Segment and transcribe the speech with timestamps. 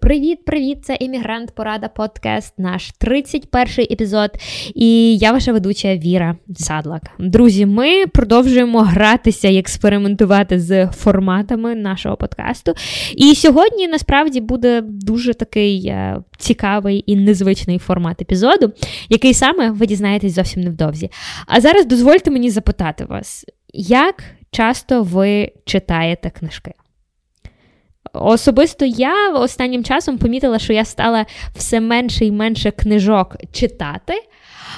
[0.00, 0.84] Привіт-привіт!
[0.84, 4.30] Це іммігрант Порада Подкаст, наш 31-й епізод.
[4.74, 7.02] І я ваша ведуча Віра Садлак.
[7.18, 12.74] Друзі, ми продовжуємо гратися і експериментувати з форматами нашого подкасту.
[13.16, 18.72] І сьогодні насправді буде дуже такий е, цікавий і незвичний формат епізоду,
[19.08, 21.10] який саме ви дізнаєтесь зовсім невдовзі.
[21.46, 23.44] А зараз дозвольте мені запитати вас,
[23.74, 26.72] як часто ви читаєте книжки?
[28.12, 34.14] Особисто я останнім часом помітила, що я стала все менше і менше книжок читати.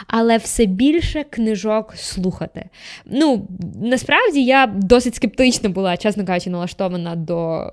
[0.07, 2.69] Але все більше книжок слухати.
[3.05, 3.49] Ну,
[3.83, 7.71] насправді я досить скептична була, чесно кажучи, налаштована до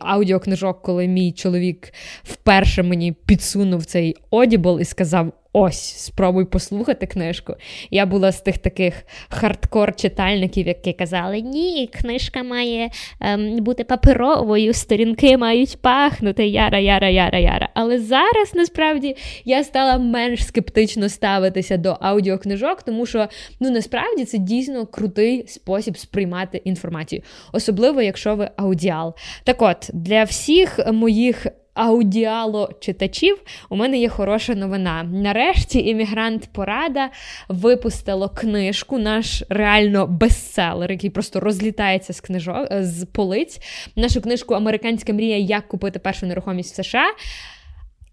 [0.00, 1.92] аудіокнижок, коли мій чоловік
[2.22, 7.54] вперше мені підсунув цей Audible і сказав: ось, спробуй послухати книжку.
[7.90, 8.94] Я була з тих таких
[9.28, 12.90] хардкор-читальників, які казали, ні, книжка має
[13.20, 17.68] ем, бути паперовою, сторінки мають пахнути, яра, яра, яра, яра.
[17.74, 23.28] Але зараз насправді я стала менш скептично ставитися до аудіокнижок, тому що
[23.60, 29.14] ну насправді це дійсно крутий спосіб сприймати інформацію, особливо якщо ви аудіал.
[29.44, 35.02] Так от, для всіх моїх аудіало-читачів, у мене є хороша новина.
[35.02, 37.10] Нарешті іммігрант Порада
[37.48, 43.60] випустило книжку, наш реально бестселер, який просто розлітається з книжок з полиць.
[43.96, 47.06] Нашу книжку Американська мрія, як купити першу нерухомість в США.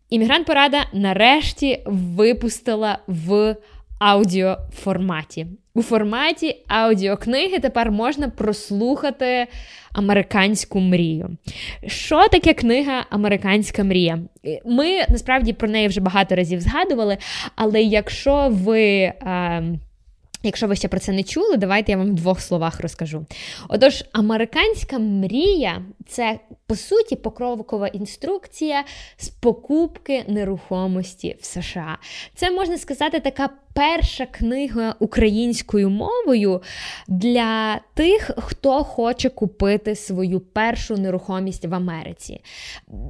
[0.10, 3.56] Іммігрант Порада нарешті випустила в
[4.00, 5.48] аудіоформаті.
[5.74, 9.48] У форматі аудіокниги тепер можна прослухати
[9.94, 11.30] американську мрію.
[11.88, 14.20] Що таке книга Американська мрія?
[14.66, 17.18] Ми насправді про неї вже багато разів згадували,
[17.56, 18.82] але якщо ви.
[18.82, 19.64] Е,
[20.44, 23.26] Якщо ви ще про це не чули, давайте я вам в двох словах розкажу.
[23.70, 28.84] Отож, американська мрія це, по суті, покровкова інструкція
[29.18, 31.98] з покупки нерухомості в США.
[32.36, 36.62] Це можна сказати така перша книга українською мовою
[37.08, 42.42] для тих, хто хоче купити свою першу нерухомість в Америці.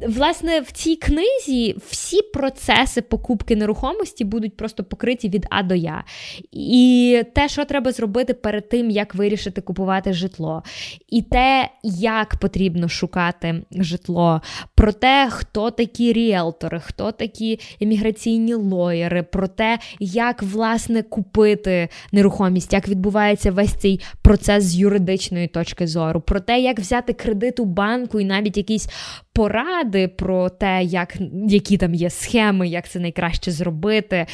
[0.08, 6.04] Власне, в цій книзі всі процеси покупки нерухомості будуть просто покриті від А до Я.
[6.52, 10.64] І те, що треба зробити перед тим, як вирішити купувати житло,
[11.10, 14.42] і те, як потрібно шукати житло,
[14.76, 22.74] про те, хто такі ріелтори, хто такі імміграційні лоєри, про те, як власне купити нерухомість,
[22.74, 27.66] як відбувається весь цей процес з юридичної точки зору, про те, як взяти кредит у
[27.66, 28.90] банку і навіть якісь
[29.34, 31.18] поради про те, як,
[31.48, 34.26] які там є схеми, як це найкраще зробити.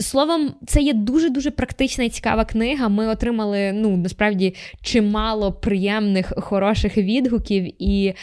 [0.00, 2.88] Словом, це є дуже-дуже практична і цікава книга.
[2.88, 8.14] Ми отримали ну, насправді чимало приємних, хороших відгуків, і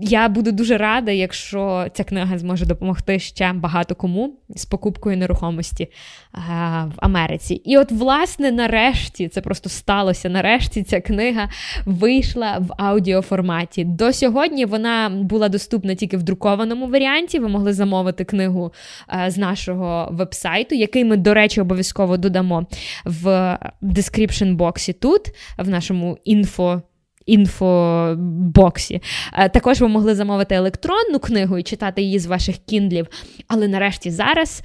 [0.00, 5.88] я буду дуже рада, якщо ця книга зможе допомогти ще багато кому з покупкою нерухомості
[6.86, 7.54] в Америці.
[7.54, 10.28] І от, власне, нарешті це просто сталося.
[10.28, 11.48] Нарешті ця книга
[11.86, 13.84] вийшла в аудіоформаті.
[13.84, 17.38] До сьогодні вона була доступна тільки в друкованому варіанті.
[17.38, 18.72] Ви могли замовити книгу
[19.26, 22.66] з нашого вебсайту, який ми, до речі, обов'язково додамо
[23.04, 25.22] в description боксі тут,
[25.58, 26.82] в нашому інфо.
[27.26, 29.02] Інфобоксі.
[29.52, 33.06] Також ви могли замовити електронну книгу і читати її з ваших кіндлів.
[33.48, 34.62] Але нарешті зараз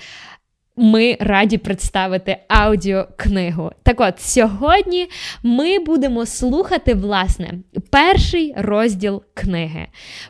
[0.76, 3.72] ми раді представити аудіокнигу.
[3.84, 5.08] Так от, сьогодні
[5.44, 7.54] ми будемо слухати, власне,
[7.90, 9.88] перший розділ книги.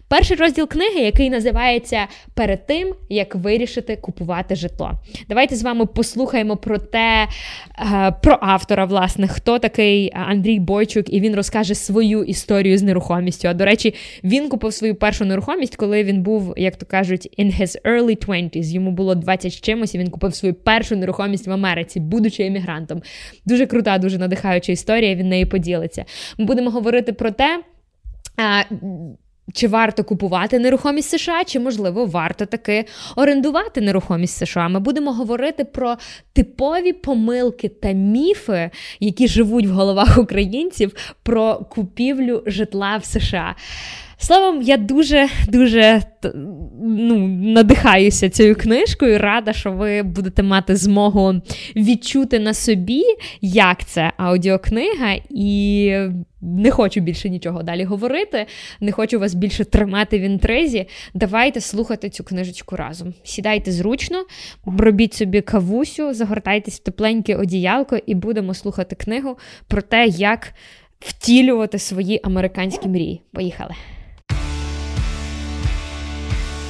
[0.08, 4.92] Перший розділ книги, який називається Перед тим, як вирішити купувати житло.
[5.30, 7.28] Давайте з вами послухаємо про те,
[7.80, 13.48] е, про автора, власне, хто такий Андрій Бойчук, і він розкаже свою історію з нерухомістю.
[13.48, 13.94] А до речі,
[14.24, 18.66] він купив свою першу нерухомість, коли він був, як то кажуть, in his early 20s.
[18.66, 23.02] Йому було 20 з чимось, і він купив свою першу нерухомість в Америці, будучи емігрантом.
[23.46, 25.16] Дуже крута, дуже надихаюча історія.
[25.16, 26.06] Він нею поділиться.
[26.38, 27.64] Ми будемо говорити про те.
[29.54, 32.86] Чи варто купувати нерухомість США, чи, можливо, варто таки
[33.16, 34.68] орендувати нерухомість США?
[34.68, 35.98] Ми будемо говорити про
[36.34, 38.70] типові помилки та міфи,
[39.00, 43.56] які живуть в головах українців про купівлю житла в США.
[44.24, 46.02] Словом, я дуже-дуже
[46.82, 49.20] ну, надихаюся цією книжкою.
[49.20, 51.34] Рада, що ви будете мати змогу
[51.76, 53.04] відчути на собі,
[53.42, 55.96] як це аудіокнига, і
[56.42, 58.46] не хочу більше нічого далі говорити.
[58.80, 60.86] Не хочу вас більше тримати в інтризі.
[61.14, 63.14] Давайте слухати цю книжечку разом.
[63.24, 64.26] Сідайте зручно,
[64.66, 69.38] робіть собі кавусю, загортайтесь в тепленьке одіялко, і будемо слухати книгу
[69.68, 70.54] про те, як
[71.00, 73.22] втілювати свої американські мрії.
[73.32, 73.74] Поїхали!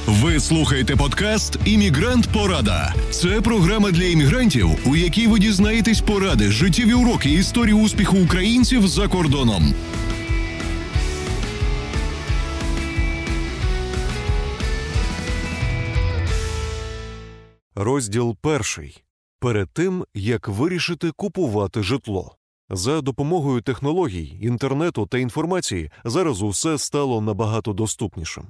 [0.06, 2.94] Ви слухаєте подкаст Іммігрант Порада.
[3.10, 9.08] Це програма для іммігрантів, у якій ви дізнаєтесь поради, життєві уроки історії успіху українців за
[9.08, 9.74] кордоном.
[17.74, 19.04] Розділ перший.
[19.40, 22.36] Перед тим як вирішити купувати житло.
[22.70, 28.44] За допомогою технологій, інтернету та інформації зараз усе стало набагато доступнішим.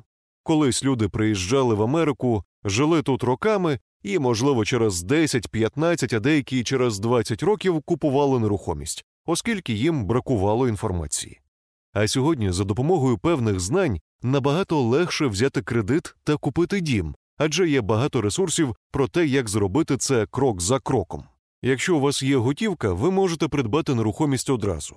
[0.46, 6.64] Колись люди приїжджали в Америку, жили тут роками і, можливо, через 10, 15, а деякі
[6.64, 11.41] через 20 років купували нерухомість, оскільки їм бракувало інформації.
[11.93, 17.81] А сьогодні, за допомогою певних знань, набагато легше взяти кредит та купити дім, адже є
[17.81, 21.25] багато ресурсів про те, як зробити це крок за кроком.
[21.62, 24.96] Якщо у вас є готівка, ви можете придбати нерухомість одразу.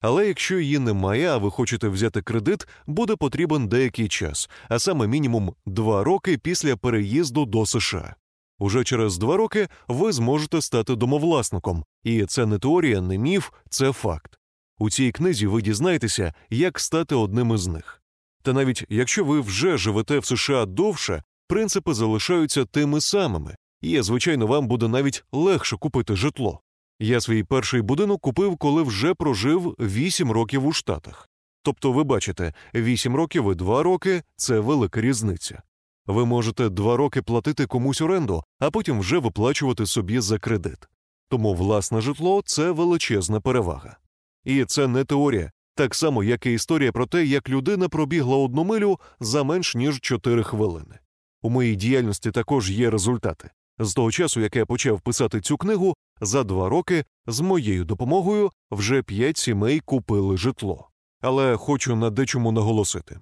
[0.00, 5.06] Але якщо її немає, а ви хочете взяти кредит, буде потрібен деякий час, а саме
[5.06, 8.14] мінімум 2 роки після переїзду до США.
[8.58, 13.92] Уже через 2 роки ви зможете стати домовласником, і це не теорія, не міф, це
[13.92, 14.38] факт.
[14.78, 18.02] У цій книзі ви дізнаєтеся, як стати одним із них.
[18.42, 24.46] Та навіть якщо ви вже живете в США довше, принципи залишаються тими самими, і, звичайно,
[24.46, 26.60] вам буде навіть легше купити житло.
[27.00, 31.28] Я свій перший будинок купив, коли вже прожив 8 років у Штатах.
[31.62, 35.62] Тобто, ви бачите, 8 років і 2 роки це велика різниця.
[36.06, 40.88] Ви можете 2 роки платити комусь оренду, а потім вже виплачувати собі за кредит.
[41.28, 43.96] Тому власне житло це величезна перевага.
[44.44, 48.64] І це не теорія, так само, як і історія про те, як людина пробігла одну
[48.64, 50.98] милю за менш ніж 4 хвилини.
[51.42, 53.50] У моїй діяльності також є результати.
[53.78, 58.50] З того часу, як я почав писати цю книгу, за два роки з моєю допомогою
[58.70, 60.88] вже п'ять сімей купили житло.
[61.20, 63.20] Але хочу на дечому наголосити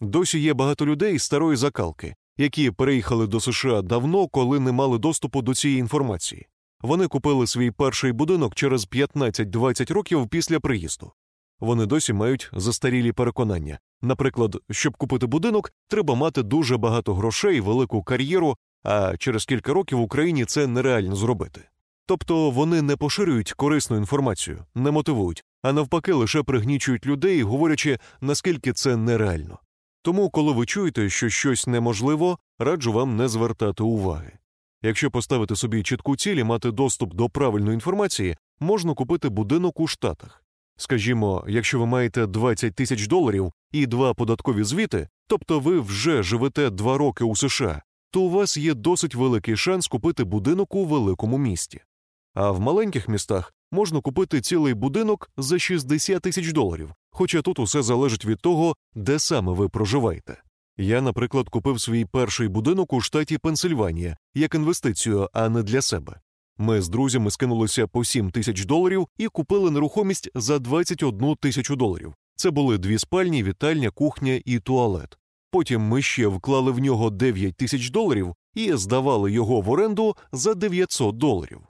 [0.00, 5.42] досі є багато людей старої закалки, які переїхали до США давно, коли не мали доступу
[5.42, 6.46] до цієї інформації.
[6.80, 11.12] Вони купили свій перший будинок через 15-20 років після приїзду.
[11.60, 13.78] Вони досі мають застарілі переконання.
[14.02, 19.98] Наприклад, щоб купити будинок, треба мати дуже багато грошей, велику кар'єру, а через кілька років
[19.98, 21.68] в Україні це нереально зробити.
[22.08, 28.72] Тобто вони не поширюють корисну інформацію, не мотивують, а навпаки, лише пригнічують людей, говорячи, наскільки
[28.72, 29.58] це нереально.
[30.02, 34.32] Тому, коли ви чуєте, що щось неможливо, раджу вам не звертати уваги.
[34.82, 39.86] Якщо поставити собі чітку ціль і мати доступ до правильної інформації, можна купити будинок у
[39.86, 40.42] Штатах.
[40.76, 46.70] Скажімо, якщо ви маєте 20 тисяч доларів і два податкові звіти, тобто ви вже живете
[46.70, 51.38] два роки у США, то у вас є досить великий шанс купити будинок у великому
[51.38, 51.80] місті.
[52.36, 57.82] А в маленьких містах можна купити цілий будинок за 60 тисяч доларів, хоча тут усе
[57.82, 60.42] залежить від того, де саме ви проживаєте.
[60.78, 66.20] Я, наприклад, купив свій перший будинок у штаті Пенсильванія як інвестицію, а не для себе.
[66.58, 72.14] Ми з друзями скинулися по 7 тисяч доларів і купили нерухомість за 21 тисячу доларів.
[72.34, 75.18] Це були дві спальні, вітальня, кухня і туалет.
[75.50, 80.54] Потім ми ще вклали в нього 9 тисяч доларів і здавали його в оренду за
[80.54, 81.60] 900 доларів.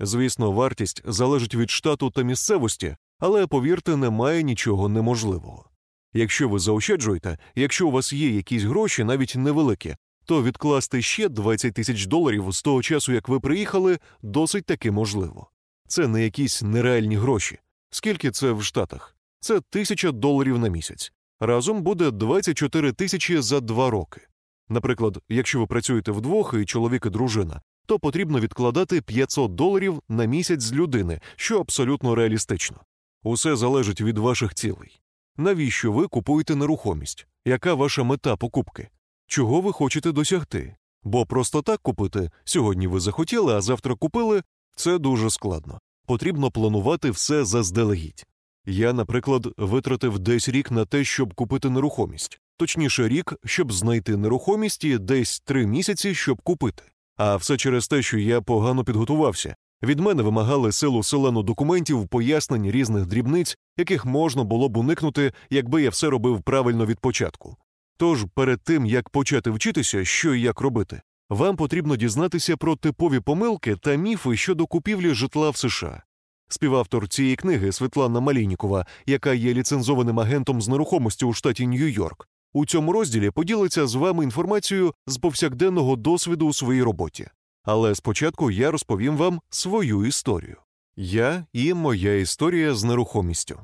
[0.00, 5.70] Звісно, вартість залежить від штату та місцевості, але повірте, немає нічого неможливого.
[6.12, 11.74] Якщо ви заощаджуєте, якщо у вас є якісь гроші, навіть невеликі, то відкласти ще 20
[11.74, 15.50] тисяч доларів з того часу, як ви приїхали, досить таки можливо.
[15.88, 17.58] Це не якісь нереальні гроші.
[17.90, 19.16] Скільки це в Штатах?
[19.40, 21.12] Це тисяча доларів на місяць.
[21.40, 24.20] Разом буде 24 тисячі за два роки.
[24.68, 27.60] Наприклад, якщо ви працюєте вдвох і чоловік і дружина,
[27.90, 32.76] то потрібно відкладати 500 доларів на місяць з людини, що абсолютно реалістично.
[33.22, 35.00] Усе залежить від ваших цілей.
[35.36, 37.26] Навіщо ви купуєте нерухомість?
[37.44, 38.88] Яка ваша мета покупки?
[39.26, 40.76] Чого ви хочете досягти?
[41.02, 44.42] Бо просто так купити сьогодні ви захотіли, а завтра купили
[44.76, 45.80] це дуже складно.
[46.06, 48.26] Потрібно планувати все заздалегідь.
[48.66, 54.84] Я, наприклад, витратив десь рік на те, щоб купити нерухомість, точніше, рік, щоб знайти нерухомість
[54.84, 56.82] і десь три місяці, щоб купити.
[57.22, 59.54] А все через те, що я погано підготувався.
[59.82, 65.82] Від мене вимагали силу селену документів, пояснень різних дрібниць, яких можна було б уникнути, якби
[65.82, 67.56] я все робив правильно від початку.
[67.96, 71.00] Тож, перед тим як почати вчитися, що і як робити,
[71.30, 76.02] вам потрібно дізнатися про типові помилки та міфи щодо купівлі житла в США.
[76.48, 82.66] Співавтор цієї книги Світлана Малінікова, яка є ліцензованим агентом з нерухомості у штаті Нью-Йорк, у
[82.66, 87.28] цьому розділі поділиться з вами інформацією з повсякденного досвіду у своїй роботі.
[87.62, 90.56] Але спочатку я розповім вам свою історію.
[90.96, 93.60] Я і моя історія з нерухомістю.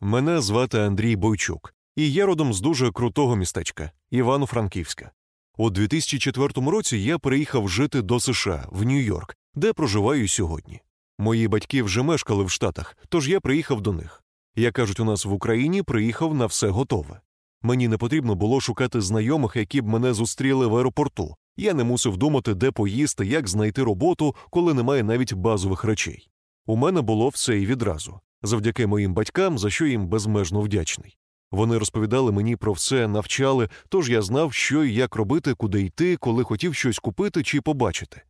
[0.00, 5.10] Мене звати Андрій Бойчук, і я родом з дуже крутого містечка Івано-Франківська.
[5.56, 10.80] У 2004 році я переїхав жити до США в Нью-Йорк, де проживаю сьогодні.
[11.18, 14.22] Мої батьки вже мешкали в Штатах, тож я приїхав до них.
[14.56, 17.20] Як кажуть, у нас в Україні приїхав на все готове.
[17.62, 21.34] Мені не потрібно було шукати знайомих, які б мене зустріли в аеропорту.
[21.56, 26.28] Я не мусив думати, де поїсти, як знайти роботу, коли немає навіть базових речей.
[26.66, 31.16] У мене було все і відразу, завдяки моїм батькам, за що їм безмежно вдячний.
[31.50, 36.16] Вони розповідали мені про все, навчали, тож я знав, що і як робити, куди йти,
[36.16, 38.22] коли хотів щось купити чи побачити.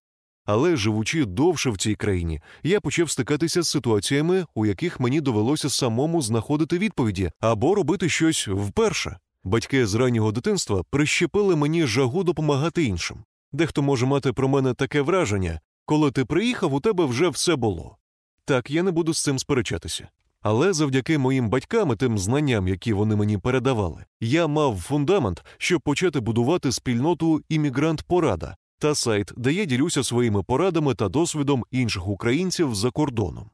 [0.45, 5.71] Але, живучи довше в цій країні, я почав стикатися з ситуаціями, у яких мені довелося
[5.71, 9.19] самому знаходити відповіді або робити щось вперше.
[9.45, 13.25] Батьки з раннього дитинства прищепили мені жагу допомагати іншим.
[13.53, 17.97] Дехто може мати про мене таке враження, коли ти приїхав, у тебе вже все було.
[18.45, 20.09] Так, я не буду з цим сперечатися.
[20.43, 25.81] Але завдяки моїм батькам і тим знанням, які вони мені передавали, я мав фундамент, щоб
[25.81, 32.09] почати будувати спільноту іммігрант Порада та сайт, де я ділюся своїми порадами та досвідом інших
[32.09, 33.51] українців за кордоном.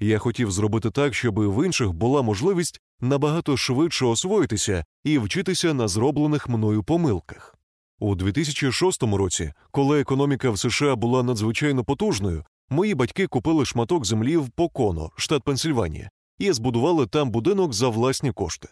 [0.00, 5.88] Я хотів зробити так, щоб в інших була можливість набагато швидше освоїтися і вчитися на
[5.88, 7.56] зроблених мною помилках.
[7.98, 14.36] У 2006 році, коли економіка в США була надзвичайно потужною, мої батьки купили шматок землі
[14.36, 18.68] в Поконо, штат Пенсильванія, і збудували там будинок за власні кошти.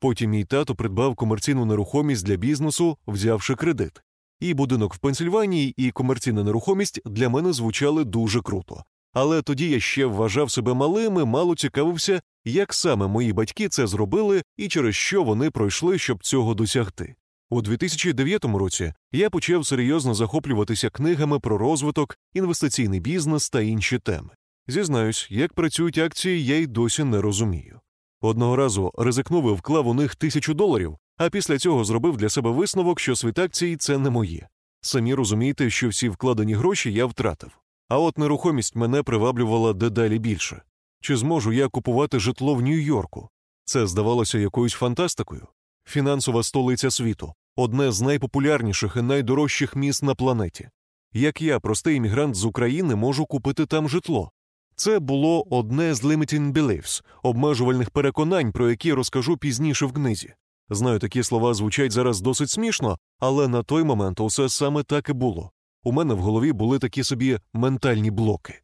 [0.00, 4.02] Потім мій тато придбав комерційну нерухомість для бізнесу, взявши кредит.
[4.40, 8.84] І будинок в Пенсильванії, і комерційна нерухомість для мене звучали дуже круто.
[9.12, 13.86] Але тоді я ще вважав себе малим і мало цікавився, як саме мої батьки це
[13.86, 17.14] зробили і через що вони пройшли, щоб цього досягти.
[17.50, 24.30] У 2009 році я почав серйозно захоплюватися книгами про розвиток, інвестиційний бізнес та інші теми.
[24.68, 27.80] Зізнаюсь, як працюють акції, я й досі не розумію.
[28.20, 32.50] Одного разу ризикнув і вклав у них тисячу доларів, а після цього зробив для себе
[32.50, 34.48] висновок, що світ акцій це не моє.
[34.80, 37.50] Самі розумієте, що всі вкладені гроші я втратив.
[37.88, 40.62] А от нерухомість мене приваблювала дедалі більше.
[41.00, 43.28] Чи зможу я купувати житло в Нью-Йорку?
[43.64, 45.46] Це здавалося якоюсь фантастикою.
[45.84, 50.68] Фінансова столиця світу, одне з найпопулярніших і найдорожчих міст на планеті.
[51.12, 54.30] Як я, простий іммігрант з України, можу купити там житло?
[54.76, 60.34] Це було одне з limiting beliefs, обмежувальних переконань, про які розкажу пізніше в книзі.
[60.70, 65.12] Знаю, такі слова звучать зараз досить смішно, але на той момент усе саме так і
[65.12, 65.50] було.
[65.84, 68.54] У мене в голові були такі собі ментальні блоки.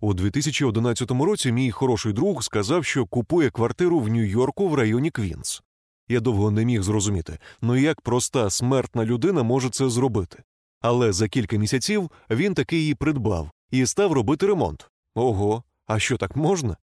[0.00, 5.62] У 2011 році мій хороший друг сказав, що купує квартиру в Нью-Йорку в районі Квінс.
[6.08, 10.42] Я довго не міг зрозуміти, ну як проста смертна людина може це зробити.
[10.80, 14.90] Але за кілька місяців він таки її придбав і став робити ремонт.
[15.14, 16.76] Ого, а що так можна?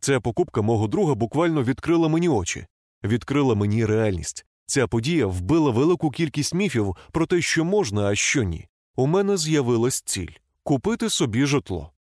[0.00, 2.66] Ця покупка мого друга буквально відкрила мені очі,
[3.04, 4.46] відкрила мені реальність.
[4.66, 8.68] Ця подія вбила велику кількість міфів про те, що можна, а що ні.
[8.96, 10.30] У мене з'явилась ціль
[10.62, 11.92] купити собі житло.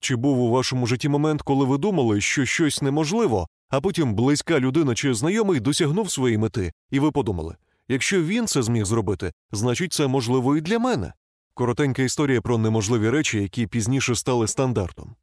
[0.00, 4.60] Чи був у вашому житті момент, коли ви думали, що щось неможливо, а потім близька
[4.60, 7.56] людина чи знайомий досягнув своєї мети, і ви подумали,
[7.88, 11.12] якщо він це зміг зробити, значить це можливо і для мене.
[11.54, 15.14] Коротенька історія про неможливі речі, які пізніше стали стандартом.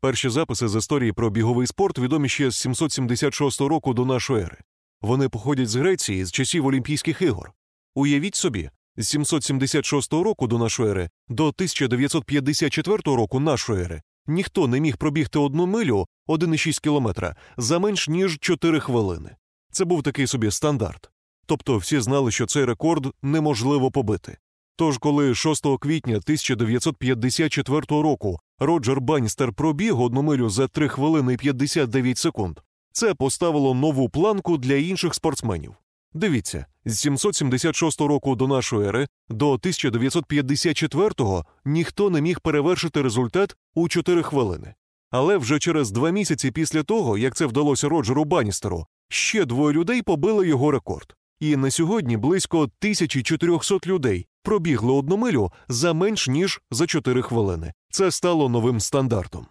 [0.00, 4.58] Перші записи з історії про біговий спорт відомі ще з 776 року до нашої ери.
[5.02, 7.52] Вони походять з Греції з часів Олімпійських ігор.
[7.94, 14.80] Уявіть собі, з 776 року до нашої ери до 1954 року нашої ери ніхто не
[14.80, 19.36] міг пробігти одну милю 1,6 кілометра за менш ніж 4 хвилини.
[19.72, 21.10] Це був такий собі стандарт.
[21.46, 24.38] Тобто всі знали, що цей рекорд неможливо побити.
[24.76, 31.36] Тож, коли 6 квітня 1954 року Роджер Баністер пробіг одну милю за 3 хвилини і
[31.36, 32.58] 59 секунд,
[32.94, 35.74] це поставило нову планку для інших спортсменів.
[36.12, 43.88] Дивіться, з 776 року до нашої ери до 1954-го ніхто не міг перевершити результат у
[43.88, 44.74] 4 хвилини.
[45.10, 50.02] Але вже через два місяці після того, як це вдалося Роджеру Баністеру, ще двоє людей
[50.02, 51.14] побили його рекорд.
[51.40, 57.72] І на сьогодні близько 1400 людей пробігли одну милю за менш ніж за 4 хвилини.
[57.90, 59.46] Це стало новим стандартом.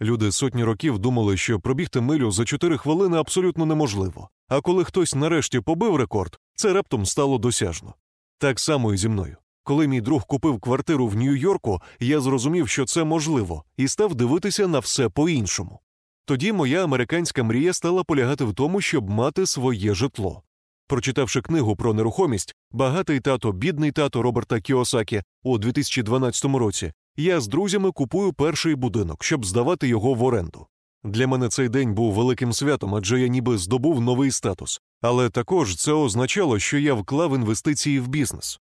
[0.00, 4.28] Люди сотні років думали, що пробігти милю за 4 хвилини абсолютно неможливо.
[4.48, 7.94] А коли хтось нарешті побив рекорд, це раптом стало досяжно.
[8.38, 9.36] Так само і зі мною.
[9.64, 14.66] Коли мій друг купив квартиру в Нью-Йорку, я зрозумів, що це можливо, і став дивитися
[14.66, 15.80] на все по-іншому.
[16.24, 20.42] Тоді моя американська мрія стала полягати в тому, щоб мати своє житло.
[20.86, 27.48] Прочитавши книгу про нерухомість, багатий тато, бідний тато Роберта Кіосакі у 2012 році, я з
[27.48, 30.66] друзями купую перший будинок, щоб здавати його в оренду.
[31.04, 35.76] Для мене цей день був великим святом, адже я ніби здобув новий статус, але також
[35.76, 38.60] це означало, що я вклав інвестиції в бізнес.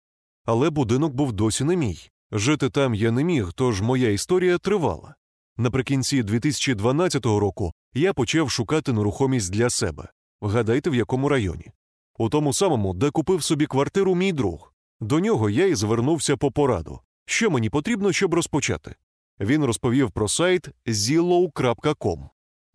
[0.46, 2.00] Але будинок був досі не мій.
[2.32, 5.16] Жити там я не міг, тож моя історія тривала.
[5.58, 10.12] Наприкінці 2012 року я почав шукати нерухомість для себе.
[10.42, 11.72] Вгадайте, в якому районі?
[12.18, 14.74] У тому самому, де купив собі квартиру мій друг.
[15.00, 17.00] До нього я і звернувся по пораду.
[17.32, 18.96] Що мені потрібно, щоб розпочати?
[19.40, 22.20] Він розповів про сайт zillow.com.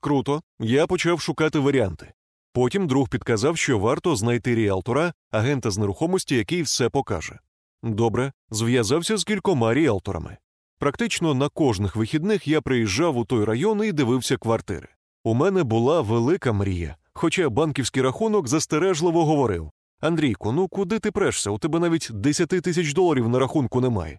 [0.00, 2.12] Круто, я почав шукати варіанти.
[2.52, 7.38] Потім друг підказав, що варто знайти ріалтора, агента з нерухомості, який все покаже.
[7.82, 10.36] Добре, зв'язався з кількома ріалторами.
[10.78, 14.88] Практично на кожних вихідних я приїжджав у той район і дивився квартири.
[15.24, 19.70] У мене була велика мрія, хоча банківський рахунок застережливо говорив:
[20.00, 21.50] Андрійку, ну куди ти прешся?
[21.50, 24.18] У тебе навіть 10 тисяч доларів на рахунку немає.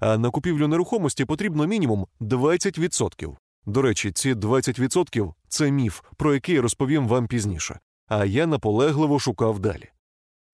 [0.00, 3.36] А на купівлю нерухомості потрібно мінімум 20%.
[3.66, 9.18] До речі, ці 20%– це міф, про який я розповім вам пізніше, а я наполегливо
[9.18, 9.88] шукав далі.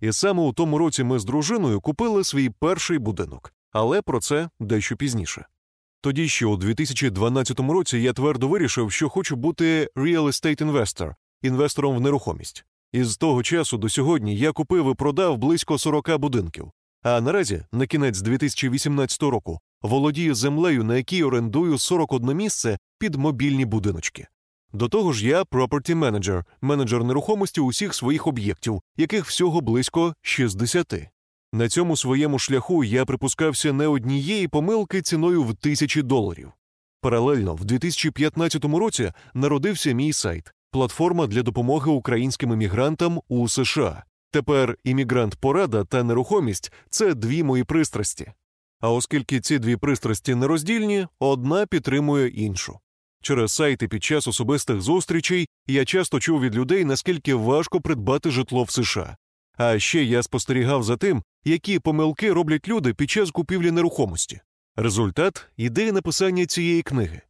[0.00, 4.50] І саме у тому році ми з дружиною купили свій перший будинок, але про це
[4.60, 5.46] дещо пізніше.
[6.00, 11.96] Тоді ще у 2012 році я твердо вирішив, що хочу бути real estate investor, інвестором
[11.96, 12.64] в нерухомість.
[12.92, 16.70] І з того часу до сьогодні я купив і продав близько 40 будинків.
[17.08, 23.64] А наразі, на кінець 2018 року, володію землею, на якій орендую 41 місце під мобільні
[23.64, 24.26] будиночки.
[24.72, 30.94] До того ж, я property manager, менеджер нерухомості усіх своїх об'єктів, яких всього близько 60.
[31.52, 36.52] На цьому своєму шляху я припускався не однієї помилки ціною в тисячі доларів.
[37.00, 44.04] Паралельно, в 2015 році народився мій сайт, платформа для допомоги українським іммігрантам у США.
[44.30, 48.32] Тепер іммігрант порада та нерухомість це дві мої пристрасті.
[48.80, 52.78] А оскільки ці дві пристрасті нероздільні, одна підтримує іншу.
[53.22, 58.62] Через сайти під час особистих зустрічей я часто чув від людей, наскільки важко придбати житло
[58.62, 59.16] в США.
[59.56, 64.40] А ще я спостерігав за тим, які помилки роблять люди під час купівлі нерухомості.
[64.76, 67.22] Результат ідея написання цієї книги.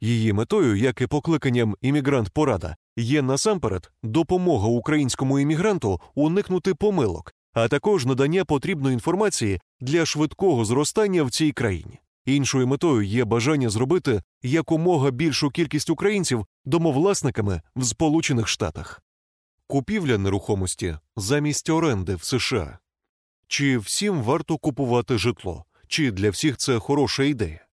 [0.00, 7.68] Її метою, як і покликанням іммігрант порада, є насамперед допомога українському іммігранту уникнути помилок, а
[7.68, 11.98] також надання потрібної інформації для швидкого зростання в цій країні.
[12.26, 19.02] Іншою метою є бажання зробити якомога більшу кількість українців домовласниками в Сполучених Штатах.
[19.66, 22.78] Купівля нерухомості замість оренди в США.
[23.46, 27.66] Чи всім варто купувати житло, чи для всіх це хороша ідея?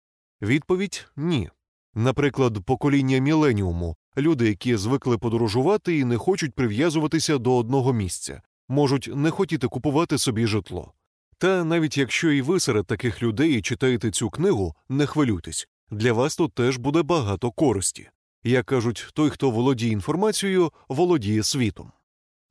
[0.42, 1.50] Відповідь ні.
[1.94, 9.10] Наприклад, покоління міленіуму, люди, які звикли подорожувати і не хочуть прив'язуватися до одного місця, можуть
[9.14, 10.92] не хотіти купувати собі житло.
[11.38, 16.36] Та навіть якщо і ви серед таких людей читаєте цю книгу, не хвилюйтесь, для вас
[16.36, 18.08] тут теж буде багато користі.
[18.44, 21.92] Як кажуть, той, хто володіє інформацією, володіє світом.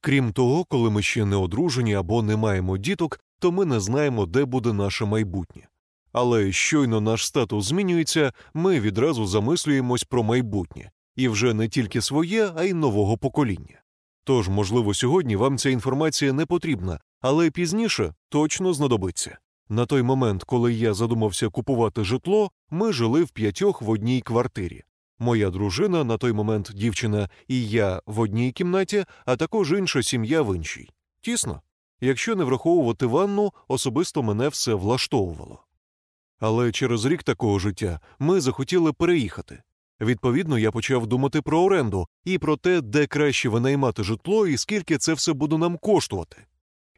[0.02, 4.26] Крім того, коли ми ще не одружені або не маємо діток, то ми не знаємо,
[4.26, 5.68] де буде наше майбутнє.
[6.14, 12.52] Але щойно наш статус змінюється, ми відразу замислюємось про майбутнє, і вже не тільки своє,
[12.56, 13.82] а й нового покоління.
[14.24, 19.38] Тож, можливо, сьогодні вам ця інформація не потрібна, але пізніше точно знадобиться.
[19.70, 24.84] На той момент, коли я задумався купувати житло, ми жили в п'ятьох в одній квартирі.
[25.20, 30.42] Моя дружина, на той момент дівчина, і я в одній кімнаті, а також інша сім'я
[30.42, 30.90] в іншій.
[31.22, 31.62] Тісно.
[32.02, 35.64] Якщо не враховувати ванну, особисто мене все влаштовувало.
[36.46, 39.64] Але через рік такого життя ми захотіли переїхати.
[40.02, 44.98] Відповідно, я почав думати про оренду і про те, де краще винаймати житло і скільки
[44.98, 46.38] це все буде нам коштувати.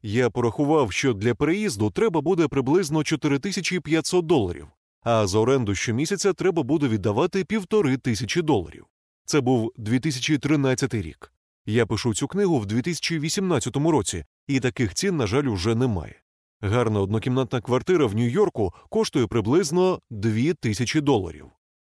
[0.02, 4.68] Я порахував, що для переїзду треба буде приблизно 4500 доларів,
[5.02, 8.86] а за оренду щомісяця треба буде віддавати півтори тисячі доларів.
[9.26, 11.34] Це був 2013 рік.
[11.66, 16.16] Я пишу цю книгу в 2018 році, і таких цін, на жаль, уже немає.
[16.66, 21.46] Гарна однокімнатна квартира в Нью-Йорку коштує приблизно 2 тисячі доларів.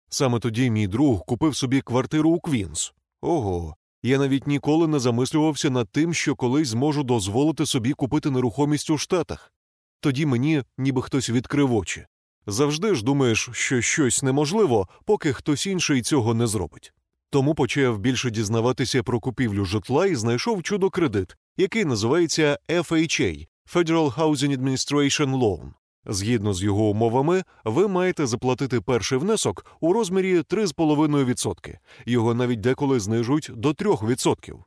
[0.09, 2.93] Саме тоді мій друг купив собі квартиру у Квінс.
[3.23, 8.91] Ого, я навіть ніколи не замислювався над тим, що колись зможу дозволити собі купити нерухомість
[8.91, 9.53] у Штатах.
[10.01, 12.07] Тоді мені ніби хтось відкрив очі.
[12.47, 16.93] Завжди ж думаєш, що щось неможливо, поки хтось інший цього не зробить.
[17.31, 24.15] Тому почав більше дізнаватися про купівлю житла і знайшов чудо кредит, який називається FHA Federal
[24.17, 25.73] Housing Administration Loan.
[26.07, 31.79] Згідно з його умовами, ви маєте заплатити перший внесок у розмірі 3,5%.
[32.07, 34.59] Його навіть деколи знижують до 3%.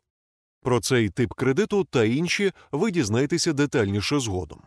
[0.61, 4.61] Про цей тип кредиту та інші ви дізнаєтеся детальніше згодом.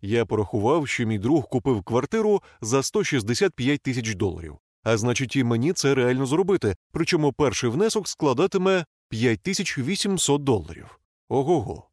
[0.00, 5.72] Я порахував, що мій друг купив квартиру за 165 тисяч доларів, а значить, і мені
[5.72, 11.00] це реально зробити, причому перший внесок складатиме 5800 доларів.
[11.28, 11.60] Ого.
[11.60, 11.87] го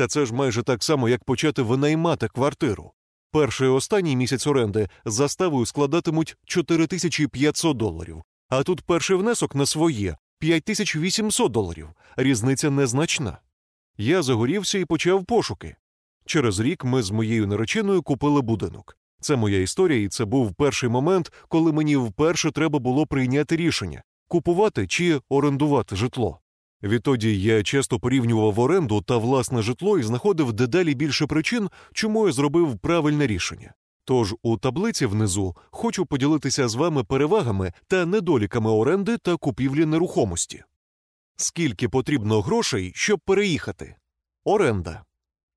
[0.00, 2.92] Та це ж майже так само, як почати винаймати квартиру.
[3.32, 10.16] Перший і останній місяць оренди заставою складатимуть 4500 доларів, а тут перший внесок на своє
[10.38, 11.88] 5800 доларів.
[12.16, 13.38] Різниця незначна.
[13.98, 15.76] Я загорівся і почав пошуки.
[16.26, 18.96] Через рік ми з моєю нареченою купили будинок.
[19.20, 24.02] Це моя історія, і це був перший момент, коли мені вперше треба було прийняти рішення
[24.28, 26.40] купувати чи орендувати житло.
[26.82, 32.32] Відтоді я часто порівнював оренду та власне житло і знаходив дедалі більше причин, чому я
[32.32, 33.74] зробив правильне рішення.
[34.04, 40.64] Тож у таблиці внизу хочу поділитися з вами перевагами та недоліками оренди та купівлі нерухомості.
[41.36, 43.96] Скільки потрібно грошей, щоб переїхати?
[44.44, 45.04] Оренда.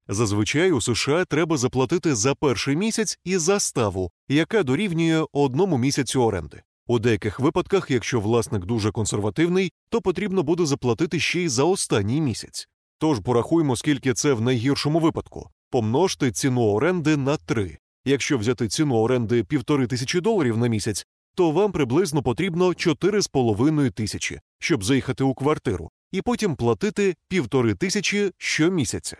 [0.07, 6.63] Зазвичай у США треба заплатити за перший місяць і заставу, яка дорівнює одному місяцю оренди.
[6.87, 12.21] У деяких випадках, якщо власник дуже консервативний, то потрібно буде заплатити ще й за останній
[12.21, 12.67] місяць.
[12.97, 15.49] Тож порахуємо, скільки це в найгіршому випадку.
[15.69, 17.77] Помножте ціну оренди на 3.
[18.05, 24.39] Якщо взяти ціну оренди півтори тисячі доларів на місяць, то вам приблизно потрібно 4,5 тисячі,
[24.59, 29.17] щоб заїхати у квартиру, і потім платити півтори тисячі щомісяця.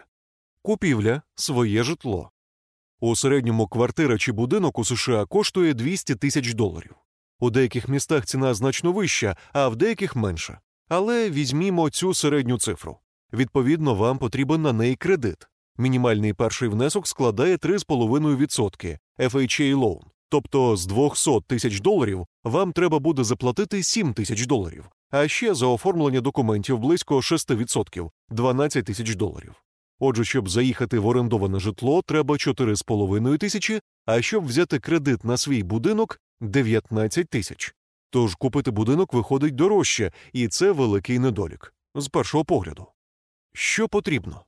[0.61, 2.29] Купівля своє житло.
[2.99, 6.95] У середньому квартира чи будинок у США коштує 200 тисяч доларів.
[7.43, 10.59] У деяких містах ціна значно вища, а в деяких менша.
[10.89, 12.97] Але візьмімо цю середню цифру.
[13.33, 15.37] Відповідно, вам потрібен на неї кредит.
[15.77, 19.99] Мінімальний перший внесок складає 3,5% FHA loan.
[20.29, 25.67] Тобто з 200 тисяч доларів вам треба буде заплатити 7 тисяч доларів, а ще за
[25.67, 29.53] оформлення документів близько 6% 12 тисяч доларів.
[29.99, 35.63] Отже, щоб заїхати в орендоване житло, треба 4,5 тисячі, а щоб взяти кредит на свій
[35.63, 37.75] будинок 19 тисяч.
[38.09, 42.87] Тож купити будинок виходить дорожче, і це великий недолік з першого погляду.
[43.53, 44.45] Що потрібно?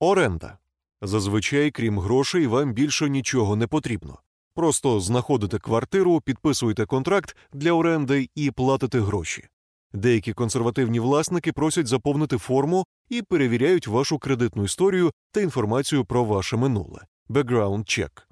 [0.00, 0.58] Оренда.
[1.02, 4.18] Зазвичай, крім грошей, вам більше нічого не потрібно.
[4.54, 9.48] Просто знаходите квартиру, підписуєте контракт для оренди і платите гроші.
[9.92, 16.56] Деякі консервативні власники просять заповнити форму і перевіряють вашу кредитну історію та інформацію про ваше
[16.56, 18.25] минуле background check.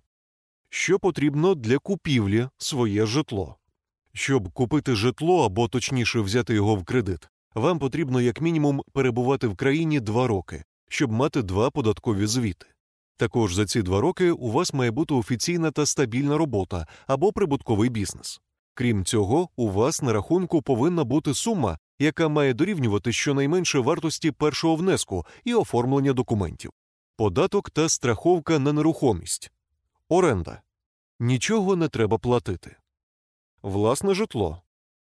[0.77, 3.57] Що потрібно для купівлі своє житло?
[4.13, 9.57] Щоб купити житло або точніше взяти його в кредит, вам потрібно як мінімум перебувати в
[9.57, 12.67] країні два роки, щоб мати два податкові звіти.
[13.17, 17.91] Також за ці два роки у вас має бути офіційна та стабільна робота або прибутковий
[17.91, 18.41] бізнес.
[18.75, 24.77] Крім цього, у вас на рахунку повинна бути сума, яка має дорівнювати щонайменше вартості першого
[24.77, 26.71] внеску і оформлення документів,
[27.17, 29.51] податок та страховка на нерухомість,
[30.15, 30.63] оренда.
[31.21, 32.77] Нічого не треба платити.
[33.63, 34.63] Власне житло.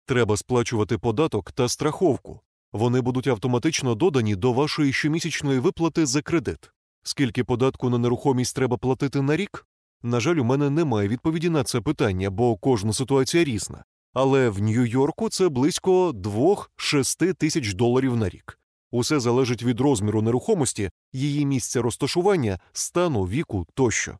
[0.05, 2.39] Треба сплачувати податок та страховку.
[2.73, 6.71] Вони будуть автоматично додані до вашої щомісячної виплати за кредит.
[7.03, 9.67] Скільки податку на нерухомість треба платити на рік?
[10.03, 13.83] На жаль, у мене немає відповіді на це питання, бо кожна ситуація різна.
[14.13, 18.59] Але в Нью-Йорку це близько 2-6 тисяч доларів на рік.
[18.91, 24.17] Усе залежить від розміру нерухомості, її місця розташування, стану, віку тощо.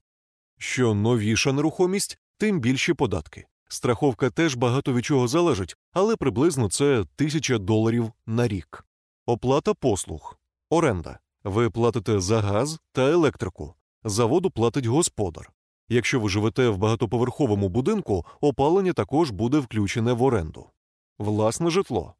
[0.62, 3.46] Що новіша нерухомість, тим більші податки.
[3.70, 8.86] Страховка теж багато від чого залежить, але приблизно це тисяча доларів на рік.
[9.26, 10.38] Оплата послуг,
[10.70, 11.20] оренда.
[11.44, 13.74] Ви платите за газ та електрику.
[14.04, 15.52] За воду платить господар.
[15.90, 20.70] Якщо ви живете в багатоповерховому будинку, опалення також буде включене в оренду.
[21.18, 22.14] Власне житло.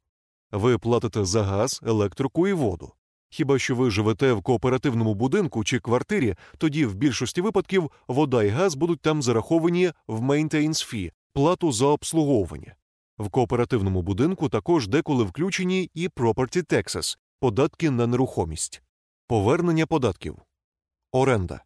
[0.52, 2.92] Ви платите за газ, електрику і воду.
[3.30, 8.48] Хіба що ви живете в кооперативному будинку чи квартирі, тоді в більшості випадків вода і
[8.48, 12.74] газ будуть там зараховані в maintenance fee– плату за обслуговування.
[13.18, 18.82] В кооперативному будинку також деколи включені і property taxes– податки на нерухомість,
[19.26, 20.36] повернення податків,
[21.12, 21.60] оренда.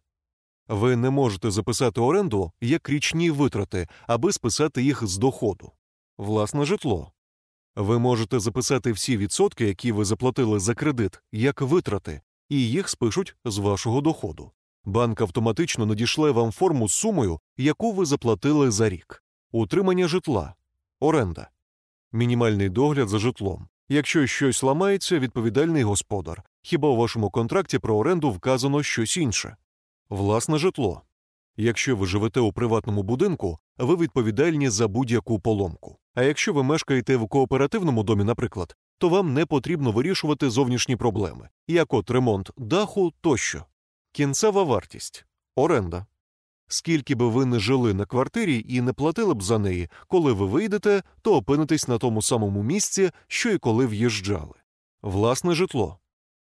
[0.67, 5.71] Ви не можете записати оренду як річні витрати, аби списати їх з доходу.
[6.17, 7.11] Власне житло.
[7.75, 13.35] Ви можете записати всі відсотки, які ви заплатили за кредит, як витрати, і їх спишуть
[13.45, 14.51] з вашого доходу.
[14.85, 20.55] Банк автоматично надішле вам форму з сумою, яку ви заплатили за рік, утримання житла,
[20.99, 21.49] оренда,
[22.11, 23.67] мінімальний догляд за житлом.
[23.89, 26.43] Якщо щось ламається, відповідальний господар.
[26.61, 29.55] Хіба у вашому контракті про оренду вказано щось інше?
[30.09, 31.01] Власне житло.
[31.57, 35.97] Якщо ви живете у приватному будинку, ви відповідальні за будь-яку поломку.
[36.15, 41.49] А якщо ви мешкаєте в кооперативному домі, наприклад, то вам не потрібно вирішувати зовнішні проблеми,
[41.67, 43.65] як от ремонт даху тощо.
[44.11, 45.25] Кінцева вартість
[45.55, 46.05] оренда.
[46.67, 50.45] Скільки би ви не жили на квартирі і не платили б за неї, коли ви
[50.45, 54.53] вийдете, то опинитесь на тому самому місці, що й коли в'їжджали.
[55.01, 55.99] Власне житло.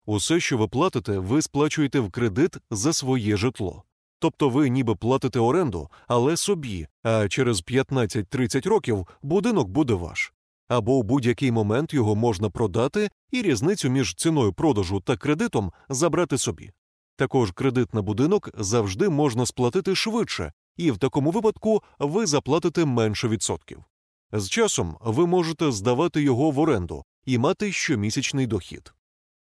[0.06, 3.84] Усе, що ви платите, ви сплачуєте в кредит за своє житло.
[4.19, 10.34] Тобто ви ніби платите оренду, але собі, а через 15-30 років будинок буде ваш.
[10.67, 16.38] Або у будь-який момент його можна продати і різницю між ціною продажу та кредитом забрати
[16.38, 16.71] собі.
[17.15, 23.28] Також кредит на будинок завжди можна сплатити швидше, і в такому випадку ви заплатите менше
[23.28, 23.84] відсотків.
[24.32, 28.93] З часом ви можете здавати його в оренду і мати щомісячний дохід.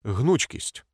[0.05, 0.85] Гнучкість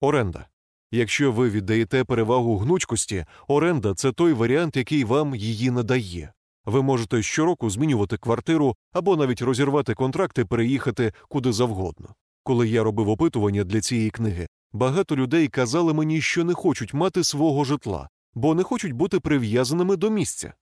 [0.00, 0.46] оренда.
[0.92, 6.32] Якщо ви віддаєте перевагу гнучкості, оренда це той варіант, який вам її надає.
[6.64, 12.14] Ви можете щороку змінювати квартиру або навіть розірвати контракти, переїхати куди завгодно.
[12.42, 17.24] Коли я робив опитування для цієї книги, багато людей казали мені, що не хочуть мати
[17.24, 20.54] свого житла, бо не хочуть бути прив'язаними до місця.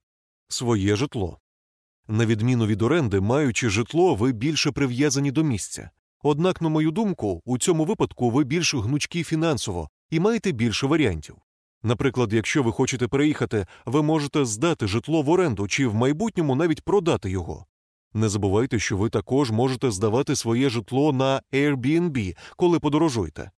[0.48, 1.38] Своє житло.
[2.08, 5.90] На відміну від оренди, маючи житло, ви більше прив'язані до місця.
[6.22, 11.36] Однак, на мою думку, у цьому випадку ви більш гнучкі фінансово і маєте більше варіантів.
[11.82, 16.84] Наприклад, якщо ви хочете переїхати, ви можете здати житло в оренду чи в майбутньому навіть
[16.84, 17.66] продати його.
[18.14, 23.50] Не забувайте, що ви також можете здавати своє житло на Airbnb, коли подорожуєте.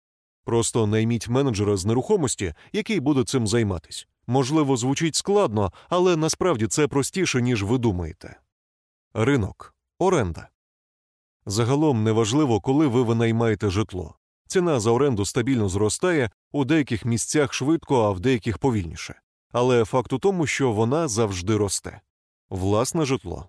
[0.44, 4.08] Просто найміть менеджера з нерухомості, який буде цим займатись.
[4.26, 8.40] Можливо, звучить складно, але насправді це простіше, ніж ви думаєте.
[9.14, 10.48] Ринок оренда.
[11.46, 14.14] Загалом неважливо, коли ви винаймаєте житло.
[14.50, 19.20] Ціна за оренду стабільно зростає, у деяких місцях швидко, а в деяких повільніше.
[19.52, 22.00] Але факт у тому, що вона завжди росте.
[22.48, 23.48] Власне житло.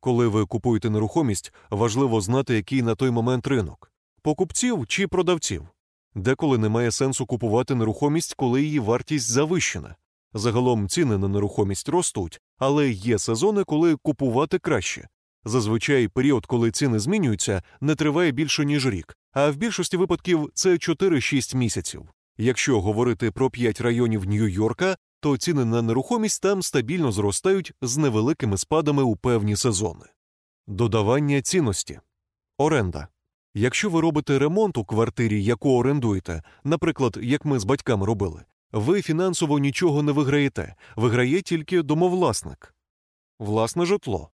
[0.00, 5.68] Коли ви купуєте нерухомість, важливо знати, який на той момент ринок покупців чи продавців.
[6.14, 9.96] Деколи немає сенсу купувати нерухомість, коли її вартість завищена.
[10.34, 15.08] Загалом ціни на нерухомість ростуть, але є сезони, коли купувати краще.
[15.44, 20.70] Зазвичай період, коли ціни змінюються, не триває більше ніж рік, а в більшості випадків це
[20.70, 22.08] 4-6 місяців.
[22.38, 28.58] Якщо говорити про 5 районів Нью-Йорка, то ціни на нерухомість там стабільно зростають з невеликими
[28.58, 30.04] спадами у певні сезони.
[30.66, 32.00] Додавання цінності
[32.58, 33.08] оренда.
[33.54, 39.02] Якщо ви робите ремонт у квартирі, яку орендуєте, наприклад, як ми з батьками робили, ви
[39.02, 42.74] фінансово нічого не виграєте, виграє тільки домовласник.
[43.38, 44.30] Власне житло.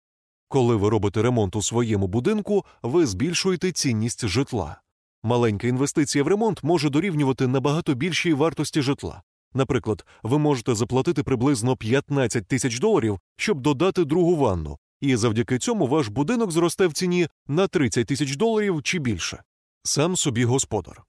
[0.52, 4.82] Коли ви робите ремонт у своєму будинку, ви збільшуєте цінність житла.
[5.24, 9.22] Маленька інвестиція в ремонт може дорівнювати набагато більшій вартості житла.
[9.54, 15.88] Наприклад, ви можете заплатити приблизно 15 тисяч доларів, щоб додати другу ванну, і завдяки цьому
[15.88, 19.44] ваш будинок зросте в ціні на 30 тисяч доларів чи більше.
[19.84, 21.04] Сам собі господар.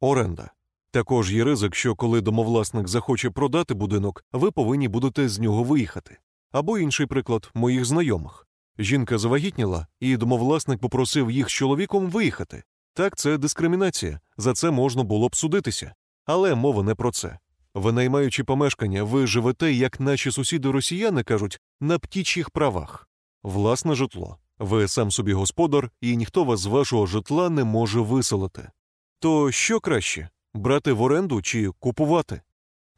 [0.00, 0.50] Оренда.
[0.90, 6.18] Також є ризик, що коли домовласник захоче продати будинок, ви повинні будете з нього виїхати.
[6.52, 8.46] Або інший приклад моїх знайомих.
[8.78, 12.62] Жінка завагітніла, і домовласник попросив їх з чоловіком виїхати.
[12.94, 15.94] Так, це дискримінація, за це можна було б судитися.
[16.24, 17.38] Але мова не про це.
[17.74, 23.08] Винаймаючи помешкання, ви живете, як наші сусіди росіяни кажуть, на птічих правах.
[23.42, 24.38] Власне житло.
[24.58, 28.70] Ви сам собі господар, і ніхто вас з вашого житла не може виселити.
[29.20, 32.40] То що краще брати в оренду чи купувати?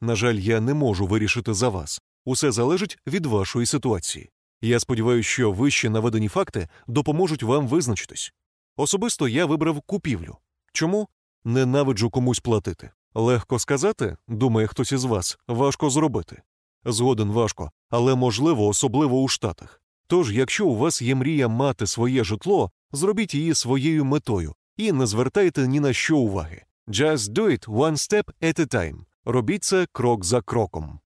[0.01, 2.01] На жаль, я не можу вирішити за вас.
[2.25, 4.29] Усе залежить від вашої ситуації.
[4.61, 8.33] Я сподіваюся, що вище наведені факти допоможуть вам визначитись.
[8.77, 10.37] Особисто я вибрав купівлю.
[10.73, 11.07] Чому?
[11.43, 12.91] Ненавиджу комусь платити.
[13.13, 16.41] Легко сказати, думає хтось із вас, важко зробити.
[16.85, 19.81] Згоден важко, але можливо, особливо у Штатах.
[20.07, 25.07] Тож, якщо у вас є мрія мати своє житло, зробіть її своєю метою і не
[25.07, 26.63] звертайте ні на що уваги.
[26.87, 28.97] Just do it one step at a time.
[29.25, 30.99] Робіть це крок за кроком.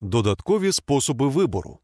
[0.00, 1.78] Додаткові способи вибору.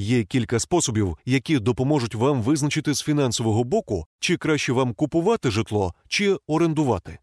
[0.00, 5.94] Є кілька способів, які допоможуть вам визначити з фінансового боку, чи краще вам купувати житло,
[6.08, 7.18] чи орендувати.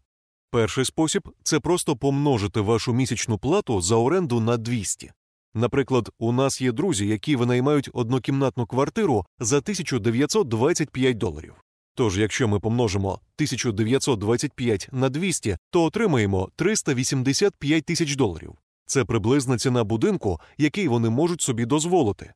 [0.50, 5.12] Перший спосіб це просто помножити вашу місячну плату за оренду на 200.
[5.54, 11.54] Наприклад, у нас є друзі, які винаймають однокімнатну квартиру за 1925 доларів.
[11.94, 18.54] Тож, якщо ми помножимо 1925 на 200, то отримаємо 385 тисяч доларів.
[18.86, 22.32] Це приблизна ціна будинку, який вони можуть собі дозволити.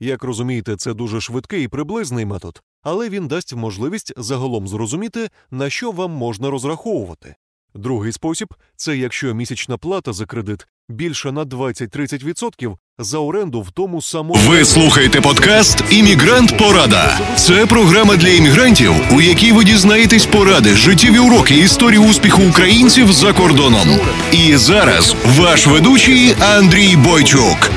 [0.00, 5.70] Як розумієте, це дуже швидкий і приблизний метод, але він дасть можливість загалом зрозуміти, на
[5.70, 7.34] що вам можна розраховувати.
[7.74, 14.02] Другий спосіб це якщо місячна плата за кредит більше на 20-30% за оренду в тому
[14.02, 14.40] самому.
[14.48, 17.20] Ви слухаєте подкаст Іммігрант Порада.
[17.36, 23.32] Це програма для іммігрантів, у якій ви дізнаєтесь поради, життєві уроки історії успіху українців за
[23.32, 23.88] кордоном.
[24.32, 27.70] І зараз ваш ведучий Андрій Бойчук.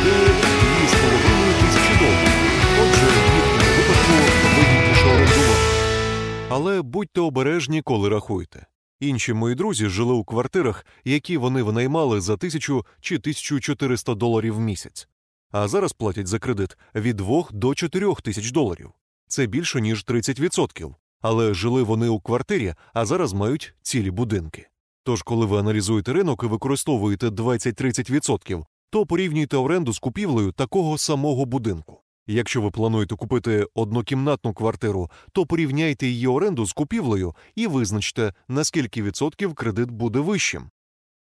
[6.58, 8.66] Але будьте обережні, коли рахуєте.
[9.00, 14.60] Інші мої друзі жили у квартирах, які вони винаймали за тисячу чи 1400 доларів в
[14.60, 15.08] місяць,
[15.52, 18.92] а зараз платять за кредит від 2 до 4 тисяч доларів.
[19.28, 20.96] Це більше ніж 30%.
[21.22, 24.68] Але жили вони у квартирі, а зараз мають цілі будинки.
[25.04, 31.46] Тож, коли ви аналізуєте ринок і використовуєте 20-30%, то порівнюйте оренду з купівлею такого самого
[31.46, 32.02] будинку.
[32.28, 39.04] Якщо ви плануєте купити однокімнатну квартиру, то порівняйте її оренду з купівлею і визначте, наскільки
[39.04, 40.70] відсотків кредит буде вищим.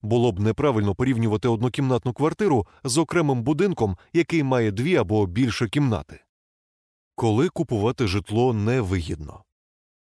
[0.02, 6.20] Було б неправильно порівнювати однокімнатну квартиру з окремим будинком, який має дві або більше кімнати.
[7.14, 9.44] Коли купувати житло невигідно.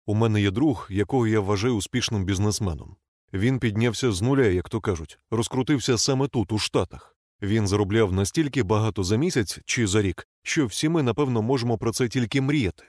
[0.07, 2.97] У мене є друг, якого я вважаю успішним бізнесменом.
[3.33, 7.16] Він піднявся з нуля, як то кажуть, розкрутився саме тут, у Штатах.
[7.43, 11.93] Він заробляв настільки багато за місяць чи за рік, що всі ми, напевно, можемо про
[11.93, 12.85] це тільки мріяти,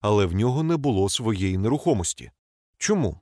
[0.00, 2.30] але в нього не було своєї нерухомості.
[2.78, 3.20] Чому?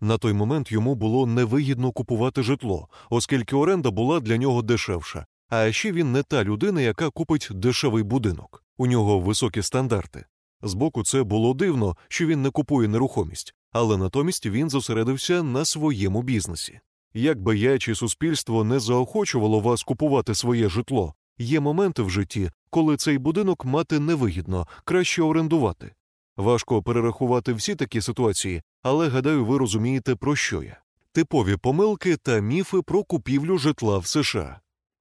[0.00, 5.72] На той момент йому було невигідно купувати житло, оскільки оренда була для нього дешевша, а
[5.72, 8.64] ще він не та людина, яка купить дешевий будинок.
[8.76, 10.24] У нього високі стандарти.
[10.62, 16.22] Збоку це було дивно, що він не купує нерухомість, але натомість він зосередився на своєму
[16.22, 16.80] бізнесі.
[17.14, 22.50] Як би я чи суспільство не заохочувало вас купувати своє житло, є моменти в житті,
[22.70, 25.92] коли цей будинок мати невигідно, краще орендувати.
[26.36, 30.80] Важко перерахувати всі такі ситуації, але гадаю, ви розумієте, про що я.
[31.12, 34.60] Типові помилки та міфи про купівлю житла в США.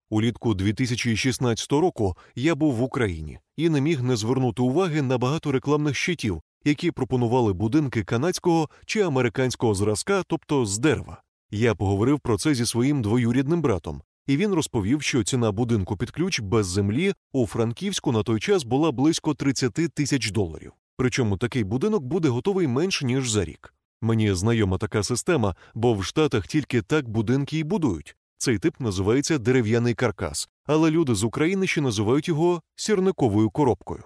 [0.10, 5.52] Улітку 2016 року я був в Україні і не міг не звернути уваги на багато
[5.52, 11.22] рекламних щитів, які пропонували будинки канадського чи американського зразка, тобто з дерева.
[11.52, 16.12] Я поговорив про це зі своїм двоюрідним братом, і він розповів, що ціна будинку під
[16.12, 20.72] ключ без землі у Франківську на той час була близько 30 тисяч доларів.
[20.98, 23.74] Причому такий будинок буде готовий менш ніж за рік.
[24.02, 28.16] Мені знайома така система, бо в Штатах тільки так будинки і будують.
[28.38, 34.04] Цей тип називається дерев'яний каркас, але люди з України ще називають його сірниковою коробкою.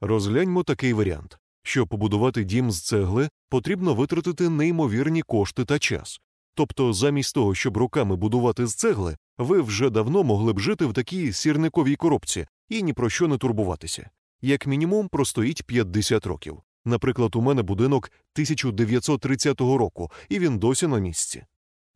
[0.00, 1.38] Розгляньмо такий варіант.
[1.62, 6.20] Щоб побудувати дім з цегли, потрібно витратити неймовірні кошти та час.
[6.58, 10.92] Тобто, замість того, щоб руками будувати з цегли, ви вже давно могли б жити в
[10.92, 14.10] такій сірниковій коробці і ні про що не турбуватися.
[14.42, 16.58] Як мінімум, простоїть 50 років.
[16.84, 21.44] Наприклад, у мене будинок 1930 року, і він досі на місці.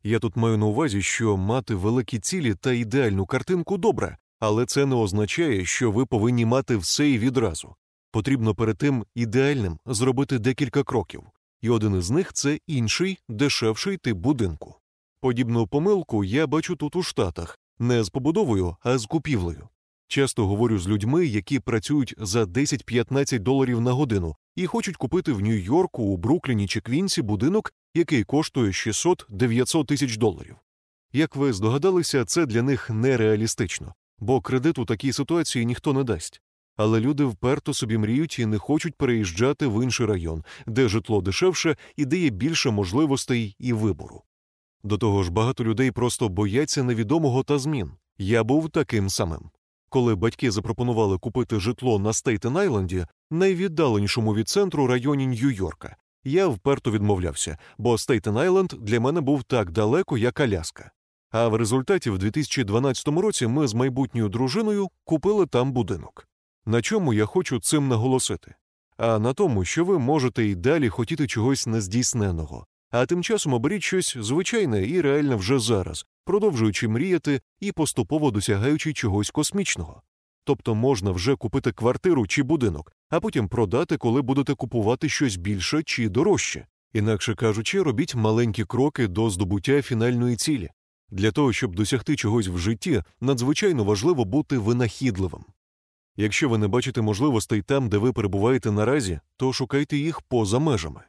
[0.03, 4.85] Я тут маю на увазі, що мати великі цілі та ідеальну картинку добре, але це
[4.85, 7.75] не означає, що ви повинні мати все і відразу.
[8.11, 11.23] Потрібно перед тим ідеальним зробити декілька кроків,
[11.63, 14.75] і один із них це інший, дешевший тип будинку.
[15.21, 19.69] Подібну помилку я бачу тут у Штатах, не з побудовою, а з купівлею.
[20.07, 25.41] Часто говорю з людьми, які працюють за 10-15 доларів на годину і хочуть купити в
[25.41, 30.55] Нью-Йорку, у Брукліні чи Квінсі будинок, який коштує 600-900 тисяч доларів.
[31.13, 36.41] Як ви здогадалися, це для них нереалістично, бо кредит у такій ситуації ніхто не дасть.
[36.75, 41.77] Але люди вперто собі мріють і не хочуть переїжджати в інший район, де житло дешевше
[41.95, 44.23] і де є більше можливостей і вибору.
[44.83, 47.91] До того ж, багато людей просто бояться невідомого та змін.
[48.17, 49.49] Я був таким самим.
[49.89, 57.57] Коли батьки запропонували купити житло на Стейтен-Айленді, найвіддаленішому від центру районі Нью-Йорка, я вперто відмовлявся,
[57.77, 60.91] бо Стейтен-Айленд для мене був так далеко, як Аляска.
[61.31, 66.27] А в результаті в 2012 році ми з майбутньою дружиною купили там будинок.
[66.65, 68.55] На чому я хочу цим наголосити?
[68.97, 73.83] А на тому, що ви можете і далі хотіти чогось нездійсненого, а тим часом оберіть
[73.83, 80.01] щось звичайне і реальне вже зараз, продовжуючи мріяти і поступово досягаючи чогось космічного.
[80.43, 85.83] Тобто можна вже купити квартиру чи будинок, а потім продати, коли будете купувати щось більше
[85.83, 86.67] чи дорожче.
[86.93, 90.69] Інакше кажучи, робіть маленькі кроки до здобуття фінальної цілі.
[91.09, 95.45] Для того, щоб досягти чогось в житті, надзвичайно важливо бути винахідливим.
[96.17, 101.01] Якщо ви не бачите можливостей там, де ви перебуваєте наразі, то шукайте їх поза межами.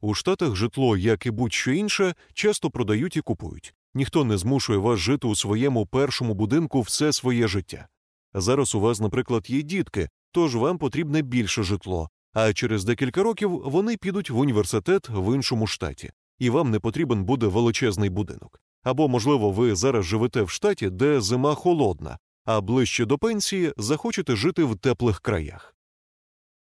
[0.00, 3.74] У Штатах житло, як і будь-що інше, часто продають і купують.
[3.94, 7.88] Ніхто не змушує вас жити у своєму першому будинку все своє життя.
[8.34, 13.62] Зараз у вас, наприклад, є дітки, тож вам потрібне більше житло, а через декілька років
[13.64, 18.60] вони підуть в університет в іншому штаті, і вам не потрібен буде величезний будинок.
[18.82, 24.36] Або, можливо, ви зараз живете в штаті, де зима холодна, а ближче до пенсії захочете
[24.36, 25.74] жити в теплих краях.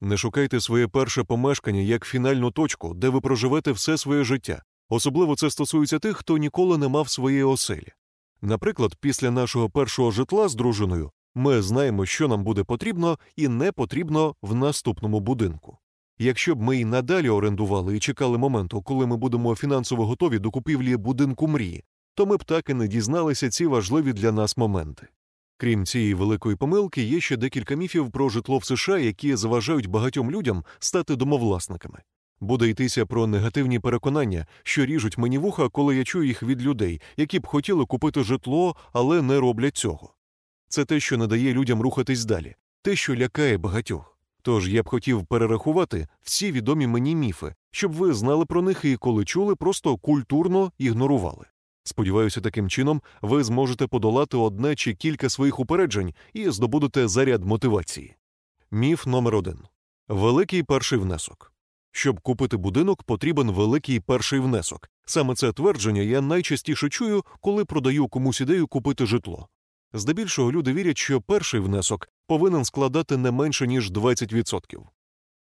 [0.00, 4.62] Не шукайте своє перше помешкання як фінальну точку, де ви проживете все своє життя.
[4.88, 7.88] Особливо це стосується тих, хто ніколи не мав своєї оселі.
[8.42, 13.72] Наприклад, після нашого першого житла з дружиною ми знаємо, що нам буде потрібно і не
[13.72, 15.78] потрібно в наступному будинку.
[16.18, 20.50] Якщо б ми й надалі орендували і чекали моменту, коли ми будемо фінансово готові до
[20.50, 25.08] купівлі будинку мрії, то ми б так і не дізналися ці важливі для нас моменти.
[25.64, 30.30] Крім цієї великої помилки, є ще декілька міфів про житло в США, які заважають багатьом
[30.30, 31.98] людям стати домовласниками.
[32.40, 37.00] Буде йтися про негативні переконання, що ріжуть мені вуха, коли я чую їх від людей,
[37.16, 40.14] які б хотіли купити житло, але не роблять цього.
[40.68, 44.18] Це те, що не дає людям рухатись далі, те, що лякає багатьох.
[44.42, 48.96] Тож я б хотів перерахувати всі відомі мені міфи, щоб ви знали про них і
[48.96, 51.44] коли чули, просто культурно ігнорували.
[51.84, 58.16] Сподіваюся, таким чином ви зможете подолати одне чи кілька своїх упереджень і здобудете заряд мотивації.
[58.70, 59.58] Міф номер один
[60.08, 61.52] великий перший внесок.
[61.92, 64.90] Щоб купити будинок, потрібен великий перший внесок.
[65.06, 69.48] Саме це твердження я найчастіше чую, коли продаю комусь ідею купити житло.
[69.92, 74.82] Здебільшого люди вірять, що перший внесок повинен складати не менше ніж 20%.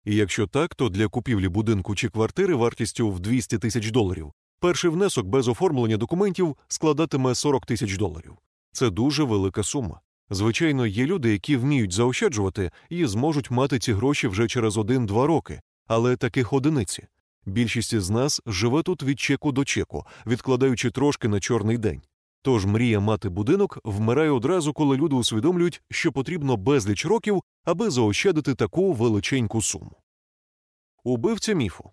[0.04, 4.90] І якщо так, то для купівлі будинку чи квартири вартістю в 200 тисяч доларів перший
[4.90, 8.32] внесок без оформлення документів складатиме 40 тисяч доларів.
[8.72, 10.00] Це дуже велика сума.
[10.30, 15.60] Звичайно, є люди, які вміють заощаджувати і зможуть мати ці гроші вже через 1-2 роки,
[15.86, 17.06] але таких одиниці.
[17.46, 22.02] Більшість з нас живе тут від чеку до чеку, відкладаючи трошки на чорний день.
[22.42, 28.54] Тож мрія мати будинок вмирає одразу, коли люди усвідомлюють, що потрібно безліч років, аби заощадити
[28.54, 29.96] таку величеньку суму.
[31.04, 31.90] Убивця міфу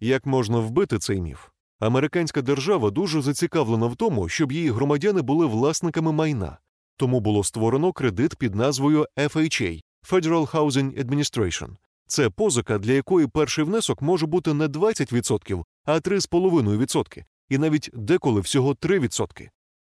[0.00, 1.53] як можна вбити цей міф?
[1.80, 6.58] Американська держава дуже зацікавлена в тому, щоб її громадяни були власниками майна,
[6.96, 11.68] тому було створено кредит під назвою FHA Federal Housing Administration.
[12.06, 18.40] Це позика, для якої перший внесок може бути не 20%, а 3,5%, і навіть деколи
[18.40, 19.48] всього 3%.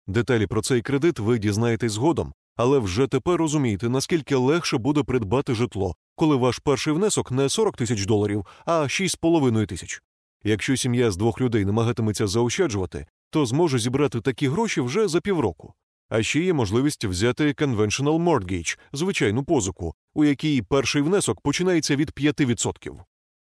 [0.07, 5.55] Деталі про цей кредит ви дізнаєтесь згодом, але вже тепер розумієте, наскільки легше буде придбати
[5.55, 10.03] житло, коли ваш перший внесок не 40 тисяч доларів, а 6,5 тисяч.
[10.47, 15.75] Якщо сім'я з двох людей намагатиметься заощаджувати, то зможе зібрати такі гроші вже за півроку.
[16.09, 22.11] А ще є можливість взяти Conventional Mortgage, звичайну позику, у якій перший внесок починається від
[22.11, 22.99] 5%.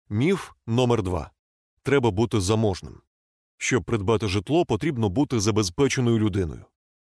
[0.10, 1.32] Міф номер 2
[1.84, 3.02] треба бути заможним.
[3.58, 6.66] Щоб придбати житло, потрібно бути забезпеченою людиною.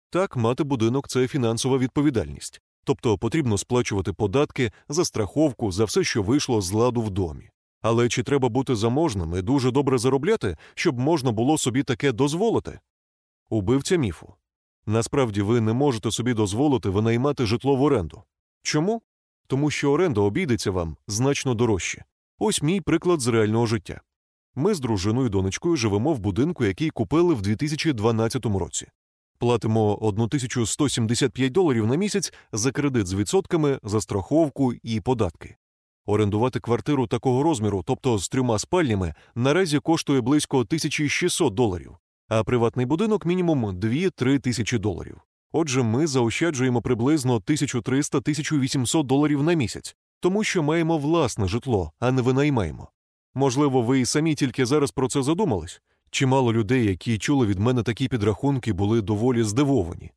[0.10, 6.24] Так, мати будинок це фінансова відповідальність, тобто потрібно сплачувати податки за страховку за все, що
[6.24, 7.50] вийшло з ладу в домі.
[7.88, 12.80] Але чи треба бути заможним і дуже добре заробляти, щоб можна було собі таке дозволити?
[13.50, 14.34] Убивця міфу.
[14.86, 18.24] Насправді ви не можете собі дозволити винаймати житло в оренду.
[18.62, 19.02] Чому?
[19.48, 22.04] Тому що оренда обійдеться вам значно дорожче.
[22.40, 24.02] Ось мій приклад з реального життя.
[24.56, 28.88] Ми з дружиною донечкою живемо в будинку, який купили в 2012 році.
[29.38, 35.56] Платимо 1175 доларів на місяць за кредит з відсотками, за страховку і податки.
[36.06, 41.97] Орендувати квартиру такого розміру, тобто з трьома спальнями, наразі коштує близько 1600 доларів,
[42.28, 45.22] а приватний будинок мінімум 2-3 тисячі доларів.
[45.51, 52.22] Отже, ми заощаджуємо приблизно 1300-1800 доларів на місяць, тому що маємо власне житло, а не
[52.22, 52.89] винаймаємо.
[53.34, 55.82] Можливо, ви і самі тільки зараз про це задумались?
[56.12, 60.12] Чимало людей, які чули від мене такі підрахунки, були доволі здивовані.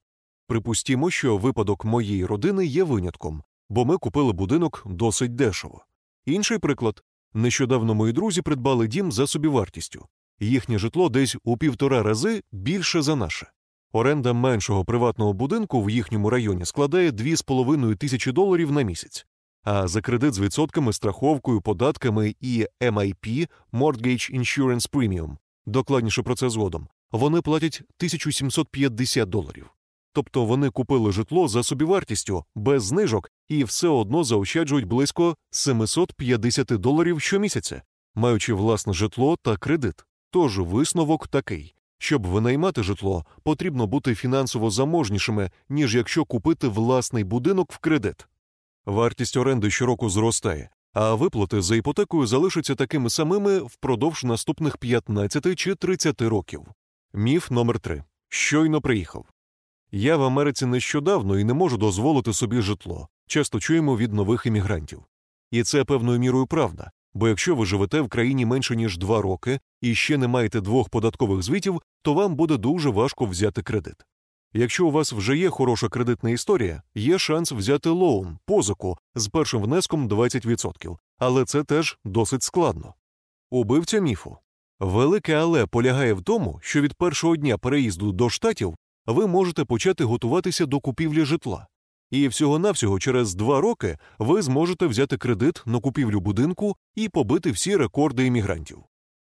[0.47, 5.85] Припустімо, що випадок моєї родини є винятком, бо ми купили будинок досить дешево.
[6.27, 7.03] Інший приклад
[7.35, 10.07] нещодавно мої друзі придбали дім за собівартістю,
[10.41, 13.51] їхнє житло десь у півтора рази більше за наше.
[13.93, 19.27] Оренда меншого приватного будинку в їхньому районі складає 2,5 тисячі доларів на місяць,
[19.63, 26.51] а за кредит з відсотками, страховкою, податками і MIP Mortgage Insurance Premium, докладніше про це
[26.51, 29.71] згодом, вони платять 1750 доларів.
[30.13, 37.21] Тобто вони купили житло за собівартістю без знижок і все одно заощаджують близько 750 доларів
[37.21, 37.83] щомісяця,
[38.15, 39.95] маючи власне житло та кредит.
[40.31, 41.75] Тож висновок такий.
[41.99, 48.27] Щоб винаймати житло, потрібно бути фінансово заможнішими, ніж якщо купити власний будинок в кредит.
[48.87, 55.75] Вартість оренди щороку зростає, а виплати за іпотекою залишаться такими самими впродовж наступних 15 чи
[55.75, 56.63] 30 років.
[57.13, 59.27] Міф номер 3 щойно приїхав.
[59.93, 63.09] Я в Америці нещодавно і не можу дозволити собі житло.
[63.27, 65.03] Часто чуємо від нових іммігрантів.
[65.51, 66.91] І це певною мірою правда.
[67.15, 70.89] Бо якщо ви живете в країні менше ніж два роки і ще не маєте двох
[70.89, 73.95] податкових звітів, то вам буде дуже важко взяти кредит.
[74.53, 79.63] Якщо у вас вже є хороша кредитна історія, є шанс взяти лоун, позику з першим
[79.63, 82.95] внеском 20%, але це теж досить складно.
[83.51, 84.37] Убивця міфу.
[84.81, 88.75] Велике але полягає в тому, що від першого дня переїзду до штатів
[89.09, 91.67] ви можете почати готуватися до купівлі житла.
[92.11, 97.77] І всього-навсього через два роки ви зможете взяти кредит на купівлю будинку і побити всі
[97.77, 98.79] рекорди іммігрантів.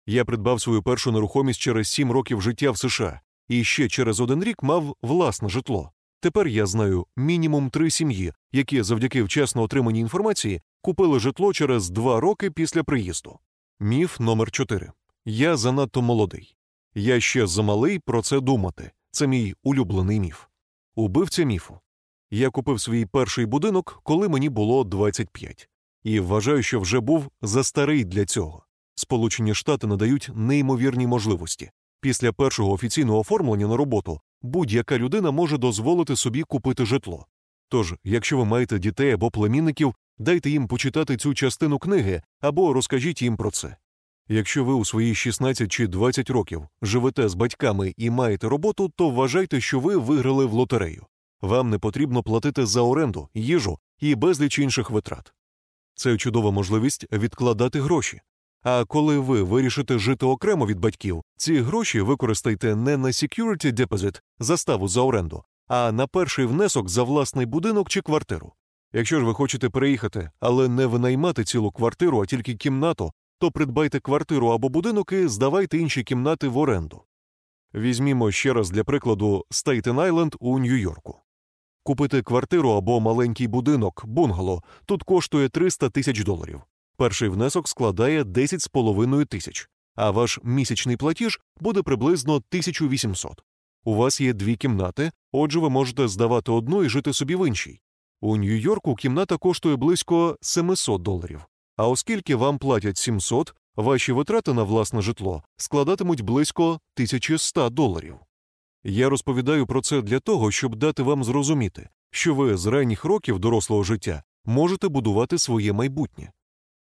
[0.06, 4.44] Я придбав свою першу нерухомість через сім років життя в США і ще через один
[4.44, 5.90] рік мав власне житло.
[6.20, 12.20] Тепер я знаю мінімум три сім'ї, які завдяки вчасно отриманій інформації купили житло через два
[12.20, 13.38] роки після приїзду.
[13.80, 14.92] Міф номер 4
[15.24, 16.56] Я занадто молодий.
[16.94, 18.92] Я ще замалий про це думати.
[19.14, 20.44] Це мій улюблений міф.
[20.94, 21.78] Убивця міфу.
[22.30, 25.68] Я купив свій перший будинок, коли мені було 25.
[26.04, 28.64] і вважаю, що вже був застарий для цього.
[28.94, 31.70] Сполучені Штати надають неймовірні можливості.
[32.00, 37.26] Після першого офіційного оформлення на роботу будь-яка людина може дозволити собі купити житло.
[37.68, 43.22] Тож, якщо ви маєте дітей або племінників, дайте їм почитати цю частину книги або розкажіть
[43.22, 43.76] їм про це.
[44.28, 49.10] Якщо ви у свої 16 чи 20 років живете з батьками і маєте роботу, то
[49.10, 51.06] вважайте, що ви виграли в лотерею.
[51.42, 55.32] Вам не потрібно платити за оренду, їжу і безліч інших витрат.
[55.94, 58.20] Це чудова можливість відкладати гроші.
[58.62, 64.20] А коли ви вирішите жити окремо від батьків, ці гроші використайте не на security deposit,
[64.38, 68.52] заставу за оренду, а на перший внесок за власний будинок чи квартиру.
[68.92, 74.00] Якщо ж ви хочете переїхати, але не винаймати цілу квартиру, а тільки кімнату, то придбайте
[74.00, 77.02] квартиру або будинок і здавайте інші кімнати в оренду.
[77.74, 81.20] Візьмімо ще раз для прикладу Стейтен Айленд у Нью-Йорку.
[81.82, 86.60] Купити квартиру або маленький будинок, бунгало, тут коштує 300 тисяч доларів.
[86.96, 93.42] Перший внесок складає 10,5 тисяч, а ваш місячний платіж буде приблизно 1800.
[93.84, 97.80] У вас є дві кімнати, отже, ви можете здавати одну і жити собі в іншій.
[98.20, 101.46] У Нью-Йорку кімната коштує близько 700 доларів.
[101.76, 108.16] А оскільки вам платять 700, ваші витрати на власне житло складатимуть близько 1100 доларів.
[108.84, 113.38] Я розповідаю про це для того, щоб дати вам зрозуміти, що ви з ранніх років
[113.38, 116.32] дорослого життя можете будувати своє майбутнє.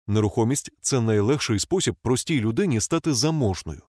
[0.06, 3.82] Нерухомість це найлегший спосіб простій людині стати заможною.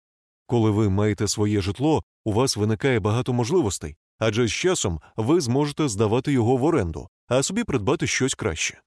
[0.45, 5.87] Коли ви маєте своє житло, у вас виникає багато можливостей, адже з часом ви зможете
[5.87, 8.81] здавати його в оренду, а собі придбати щось краще.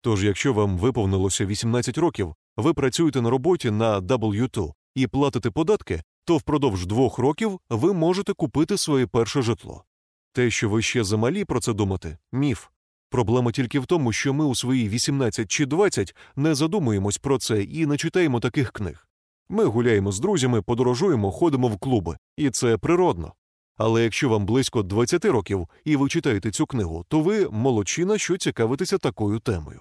[0.00, 6.02] Тож, якщо вам виповнилося 18 років, ви працюєте на роботі на W2 і платите податки,
[6.24, 9.84] то впродовж двох років ви можете купити своє перше житло.
[10.32, 12.66] Те, що ви ще замалі про це думати, міф.
[13.10, 17.62] Проблема тільки в тому, що ми у свої 18 чи 20 не задумуємось про це
[17.62, 19.08] і не читаємо таких книг.
[19.48, 23.32] Ми гуляємо з друзями, подорожуємо, ходимо в клуби, і це природно.
[23.76, 28.36] Але якщо вам близько 20 років і ви читаєте цю книгу, то ви молодчина, що
[28.36, 29.80] цікавитеся такою темою.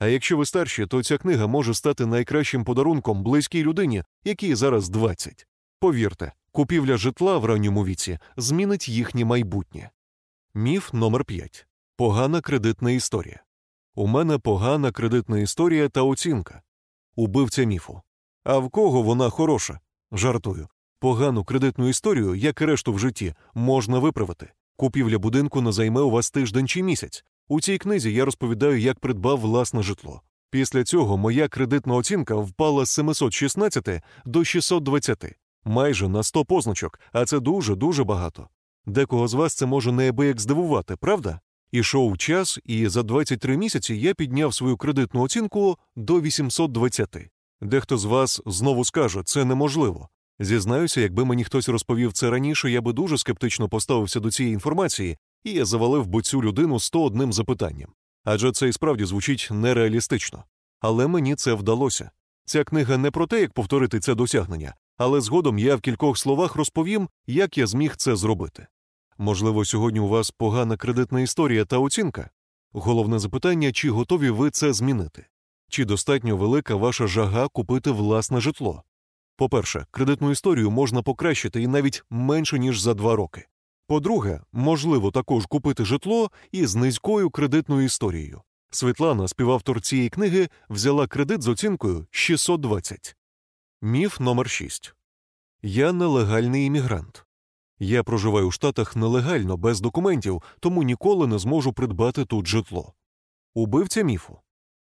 [0.00, 4.88] А якщо ви старші, то ця книга може стати найкращим подарунком близькій людині, якій зараз
[4.88, 5.46] 20.
[5.78, 9.90] Повірте, купівля житла в ранньому віці змінить їхнє майбутнє.
[10.54, 13.42] Міф номер 5 Погана кредитна історія.
[13.94, 16.62] У мене погана кредитна історія та оцінка.
[17.16, 18.00] Убивця міфу.
[18.44, 19.80] А в кого вона хороша?
[20.12, 20.68] Жартую.
[21.00, 24.52] Погану кредитну історію, як і решту в житті, можна виправити.
[24.76, 27.24] Купівля будинку не займе у вас тиждень чи місяць.
[27.50, 30.22] У цій книзі я розповідаю, як придбав власне житло.
[30.50, 35.24] Після цього моя кредитна оцінка впала з 716 до 620,
[35.64, 38.48] майже на 100 позначок, а це дуже дуже багато.
[38.86, 41.40] Декого з вас це може неабияк здивувати, правда?
[41.72, 47.16] Ішов час, і за 23 місяці я підняв свою кредитну оцінку до 820.
[47.60, 50.08] Дехто з вас знову скаже, це неможливо.
[50.40, 55.18] Зізнаюся, якби мені хтось розповів це раніше, я би дуже скептично поставився до цієї інформації,
[55.44, 57.92] і я завалив би цю людину 101 запитанням.
[58.24, 60.44] Адже це і справді звучить нереалістично.
[60.80, 62.10] Але мені це вдалося.
[62.44, 66.56] Ця книга не про те, як повторити це досягнення, але згодом я в кількох словах
[66.56, 68.66] розповім, як я зміг це зробити.
[69.18, 72.30] Можливо, сьогодні у вас погана кредитна історія та оцінка?
[72.72, 75.26] Головне запитання, чи готові ви це змінити?
[75.68, 78.82] Чи достатньо велика ваша жага купити власне житло?
[79.36, 83.46] По-перше, кредитну історію можна покращити і навіть менше, ніж за два роки.
[83.90, 88.42] По-друге, можливо також купити житло із низькою кредитною історією.
[88.70, 93.16] Світлана, співавтор цієї книги, взяла кредит з оцінкою 620.
[93.82, 94.94] Міф номер 6
[95.62, 97.24] Я нелегальний іммігрант.
[97.78, 102.92] Я проживаю у Штатах нелегально, без документів, тому ніколи не зможу придбати тут житло.
[103.54, 104.38] Убивця міфу.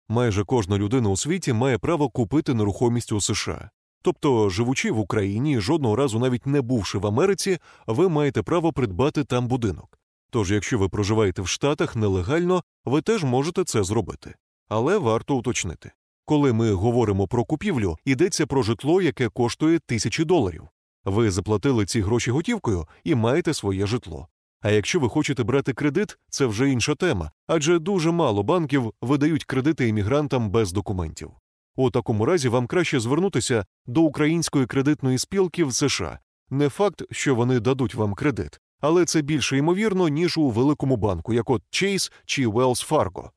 [0.09, 3.70] Майже кожна людина у світі має право купити нерухомість у США.
[4.05, 9.24] Тобто, живучи в Україні, жодного разу навіть не бувши в Америці, ви маєте право придбати
[9.24, 9.98] там будинок.
[10.30, 14.34] Тож, якщо ви проживаєте в Штатах нелегально, ви теж можете це зробити.
[14.68, 15.92] Але варто уточнити.
[16.24, 20.68] Коли ми говоримо про купівлю, йдеться про житло, яке коштує тисячі доларів.
[21.05, 24.28] Ви заплатили ці гроші готівкою і маєте своє житло.
[24.61, 29.44] А якщо ви хочете брати кредит, це вже інша тема, адже дуже мало банків видають
[29.44, 31.30] кредити іммігрантам без документів.
[31.76, 36.18] У такому разі вам краще звернутися до української кредитної спілки в США.
[36.50, 41.32] Не факт, що вони дадуть вам кредит, але це більше ймовірно, ніж у великому банку,
[41.32, 43.30] як от Chase чи Wells Fargo.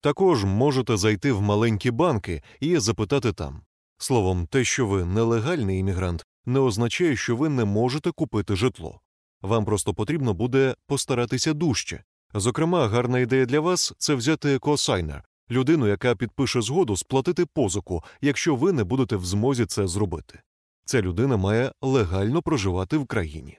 [0.00, 3.60] Також можете зайти в маленькі банки і запитати там.
[3.98, 9.00] Словом, те, що ви нелегальний іммігрант, не означає, що ви не можете купити житло.
[9.42, 12.04] Вам просто потрібно буде постаратися дужче.
[12.34, 18.56] Зокрема, гарна ідея для вас це взяти косайнер, людину, яка підпише згоду сплатити позику, якщо
[18.56, 20.40] ви не будете в змозі це зробити.
[20.84, 23.58] Ця людина має легально проживати в країні.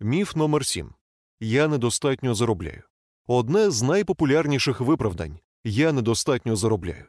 [0.00, 0.90] Міф номер 7.
[1.40, 2.82] Я недостатньо заробляю.
[3.26, 7.04] Одне з найпопулярніших виправдань я недостатньо заробляю.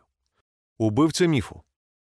[0.77, 1.61] Убивця міфу.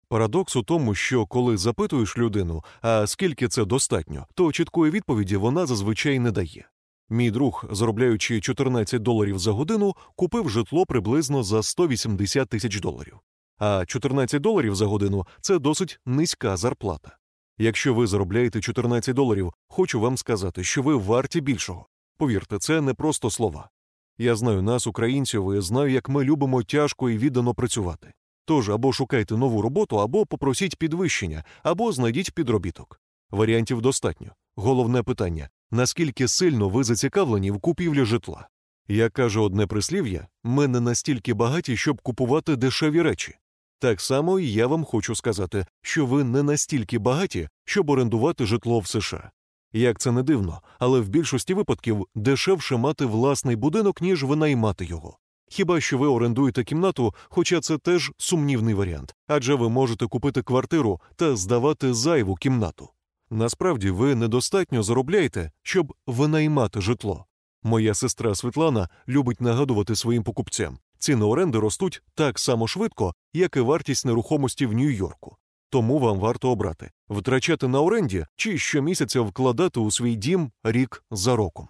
[0.08, 5.66] Парадокс у тому, що коли запитуєш людину, а скільки це достатньо, то чіткої відповіді вона
[5.66, 6.68] зазвичай не дає.
[7.10, 13.18] Мій друг, заробляючи 14 доларів за годину, купив житло приблизно за 180 тисяч доларів.
[13.58, 17.16] А 14 доларів за годину це досить низька зарплата.
[17.58, 21.86] Якщо ви заробляєте 14 доларів, хочу вам сказати, що ви варті більшого.
[22.18, 23.70] Повірте, це не просто слова.
[24.18, 28.12] Я знаю нас, українців, і знаю, як ми любимо тяжко і віддано працювати.
[28.44, 33.00] Тож або шукайте нову роботу, або попросіть підвищення, або знайдіть підробіток.
[33.30, 34.28] Варіантів достатньо.
[34.56, 38.48] Головне питання наскільки сильно ви зацікавлені в купівлі житла.
[38.88, 43.34] Як каже одне прислів'я, ми не настільки багаті, щоб купувати дешеві речі.
[43.78, 48.78] Так само і я вам хочу сказати, що ви не настільки багаті, щоб орендувати житло
[48.78, 49.30] в США.
[49.72, 55.18] Як це не дивно, але в більшості випадків дешевше мати власний будинок, ніж винаймати його.
[55.48, 61.00] Хіба що ви орендуєте кімнату, хоча це теж сумнівний варіант, адже ви можете купити квартиру
[61.16, 62.88] та здавати зайву кімнату.
[63.30, 67.26] Насправді ви недостатньо заробляєте, щоб винаймати житло.
[67.62, 73.60] Моя сестра Світлана любить нагадувати своїм покупцям, ціни оренди ростуть так само швидко, як і
[73.60, 75.36] вартість нерухомості в Нью-Йорку.
[75.70, 81.36] Тому вам варто обрати витрачати на оренді чи щомісяця вкладати у свій дім рік за
[81.36, 81.68] роком.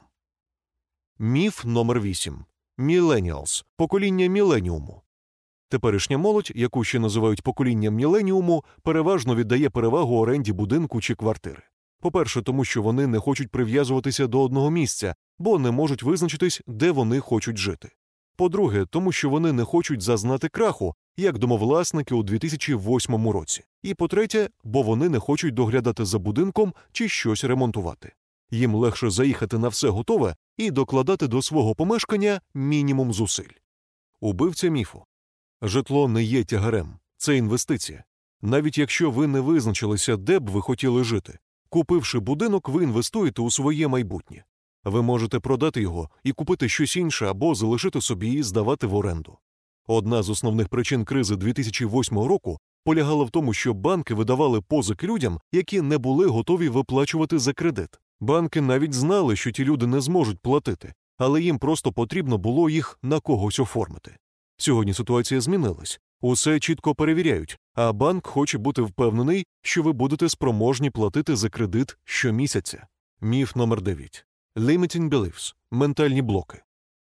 [1.18, 2.44] Міф номер 8
[2.78, 5.02] Міленіалс покоління міленіуму.
[5.70, 11.62] Теперішня молодь, яку ще називають поколінням міленіуму, переважно віддає перевагу оренді будинку чи квартири.
[12.00, 16.90] По-перше, тому що вони не хочуть прив'язуватися до одного місця, бо не можуть визначитись, де
[16.90, 17.90] вони хочуть жити.
[18.36, 23.64] По-друге, тому що вони не хочуть зазнати краху, як домовласники у 2008 році.
[23.82, 28.12] І по-третє, бо вони не хочуть доглядати за будинком чи щось ремонтувати.
[28.50, 33.52] Їм легше заїхати на все готове і докладати до свого помешкання мінімум зусиль.
[34.20, 35.04] Убивця міфу.
[35.62, 38.04] Житло не є тягарем, це інвестиція.
[38.42, 41.38] Навіть якщо ви не визначилися, де б ви хотіли жити,
[41.68, 44.44] купивши будинок, ви інвестуєте у своє майбутнє.
[44.84, 49.38] Ви можете продати його і купити щось інше або залишити собі і здавати в оренду.
[49.86, 55.40] Одна з основних причин кризи 2008 року полягала в тому, що банки видавали позики людям,
[55.52, 58.00] які не були готові виплачувати за кредит.
[58.20, 62.98] Банки навіть знали, що ті люди не зможуть платити, але їм просто потрібно було їх
[63.02, 64.16] на когось оформити.
[64.60, 70.90] Сьогодні ситуація змінилась, усе чітко перевіряють, а банк хоче бути впевнений, що ви будете спроможні
[70.90, 72.86] платити за кредит щомісяця.
[73.20, 74.26] Міф номер 9.
[74.56, 76.62] Limiting beliefs– ментальні блоки.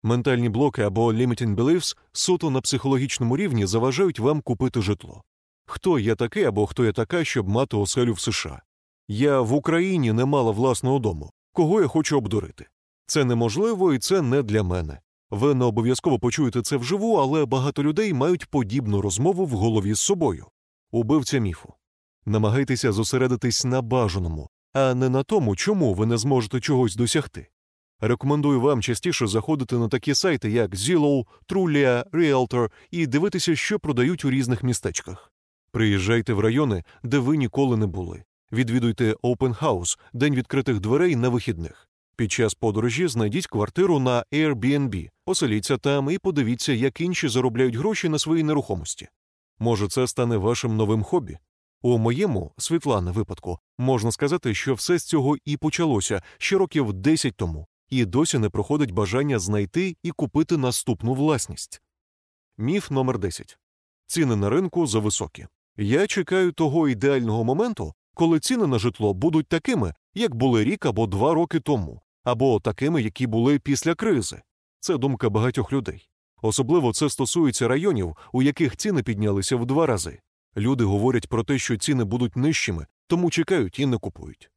[0.02, 5.22] Ментальні блоки або limiting beliefs суто на психологічному рівні заважають вам купити житло.
[5.66, 8.62] Хто я такий або хто я така, щоб мати оселю в США?
[9.08, 11.30] Я в Україні не мала власного дому.
[11.52, 12.66] Кого я хочу обдурити?
[13.06, 14.98] Це неможливо і це не для мене.
[15.30, 20.00] Ви не обов'язково почуєте це вживу, але багато людей мають подібну розмову в голові з
[20.00, 20.46] собою.
[20.90, 21.74] Убивця міфу.
[22.26, 27.48] Намагайтеся зосередитись на бажаному, а не на тому, чому ви не зможете чогось досягти.
[28.00, 34.24] Рекомендую вам частіше заходити на такі сайти, як Zillow, Trulia, Realtor і дивитися, що продають
[34.24, 35.32] у різних містечках.
[35.70, 38.24] Приїжджайте в райони, де ви ніколи не були.
[38.52, 41.88] Відвідуйте Open House– день відкритих дверей на вихідних.
[42.16, 48.08] Під час подорожі знайдіть квартиру на Airbnb, оселіться там і подивіться, як інші заробляють гроші
[48.08, 49.08] на своїй нерухомості.
[49.58, 51.38] Може, це стане вашим новим хобі?
[51.82, 57.36] У моєму Світлана випадку можна сказати, що все з цього і почалося ще років 10
[57.36, 61.82] тому, і досі не проходить бажання знайти і купити наступну власність.
[62.58, 63.58] Міф номер 10.
[64.06, 65.46] ціни на ринку зависокі.
[65.76, 71.06] Я чекаю того ідеального моменту, коли ціни на житло будуть такими, як були рік або
[71.06, 74.42] два роки тому, або такими, які були після кризи.
[74.80, 76.08] Це думка багатьох людей.
[76.42, 80.20] Особливо це стосується районів, у яких ціни піднялися в два рази.
[80.56, 84.50] Люди говорять про те, що ціни будуть нижчими, тому чекають і не купують.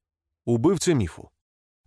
[0.45, 1.29] Убивця міфу.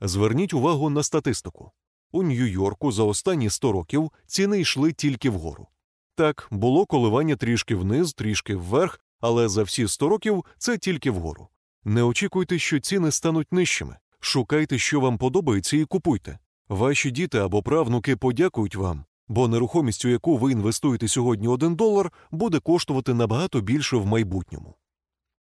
[0.00, 1.72] Зверніть увагу на статистику.
[2.12, 5.68] У Нью-Йорку за останні 100 років ціни йшли тільки вгору.
[6.14, 11.48] Так, було коливання трішки вниз, трішки вверх, але за всі 100 років це тільки вгору.
[11.84, 13.96] Не очікуйте, що ціни стануть нижчими.
[14.24, 16.38] Шукайте, що вам подобається, і купуйте.
[16.68, 22.12] Ваші діти або правнуки подякують вам, бо нерухомість, у яку ви інвестуєте сьогодні 1 долар,
[22.30, 24.74] буде коштувати набагато більше в майбутньому.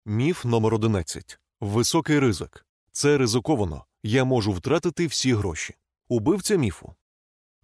[0.06, 1.38] Міф номер 11.
[1.60, 2.66] Високий ризик.
[2.92, 3.84] Це ризиковано.
[4.02, 5.74] Я можу втратити всі гроші.
[6.08, 6.94] Убивця міфу.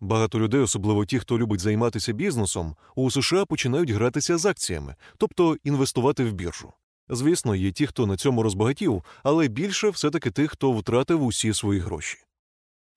[0.01, 5.57] Багато людей, особливо ті, хто любить займатися бізнесом, у США починають гратися з акціями, тобто
[5.65, 6.73] інвестувати в біржу.
[7.09, 11.81] Звісно, є ті, хто на цьому розбагатів, але більше все-таки тих, хто втратив усі свої
[11.81, 12.19] гроші.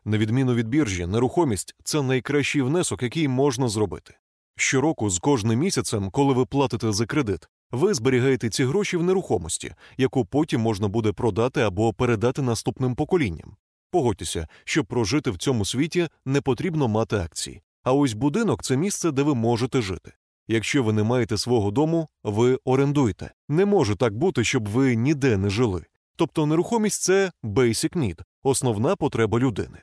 [0.06, 4.14] На відміну від біржі, нерухомість це найкращий внесок, який можна зробити.
[4.58, 9.74] Щороку, з кожним місяцем, коли ви платите за кредит, ви зберігаєте ці гроші в нерухомості,
[9.98, 13.56] яку потім можна буде продати або передати наступним поколінням.
[13.92, 17.62] Погодьтеся, щоб прожити в цьому світі, не потрібно мати акції.
[17.84, 20.12] А ось будинок це місце, де ви можете жити.
[20.52, 23.34] Якщо ви не маєте свого дому, ви орендуєте.
[23.50, 25.86] Не може так бути, щоб ви ніде не жили.
[26.16, 29.78] Тобто нерухомість це basic need, основна потреба людини.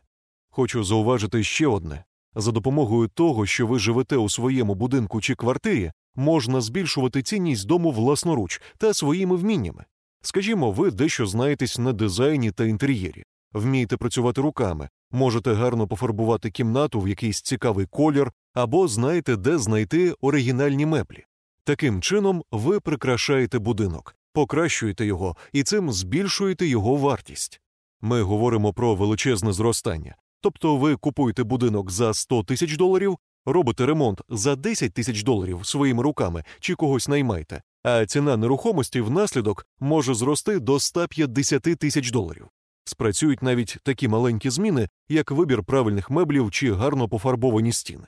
[0.51, 2.05] Хочу зауважити ще одне
[2.35, 7.91] за допомогою того, що ви живете у своєму будинку чи квартирі, можна збільшувати цінність дому
[7.91, 9.85] власноруч та своїми вміннями.
[10.23, 17.01] Скажімо, ви дещо знаєтесь на дизайні та інтер'єрі, вмієте працювати руками, можете гарно пофарбувати кімнату
[17.01, 21.25] в якийсь цікавий колір або знаєте, де знайти оригінальні меблі.
[21.65, 27.61] Таким чином, ви прикрашаєте будинок, покращуєте його і цим збільшуєте його вартість.
[28.01, 30.17] Ми говоримо про величезне зростання.
[30.41, 36.03] Тобто ви купуєте будинок за 100 тисяч доларів, робите ремонт за 10 тисяч доларів своїми
[36.03, 42.47] руками чи когось наймаєте, а ціна нерухомості внаслідок може зрости до 150 тисяч доларів.
[42.85, 48.07] Спрацюють навіть такі маленькі зміни, як вибір правильних меблів чи гарно пофарбовані стіни.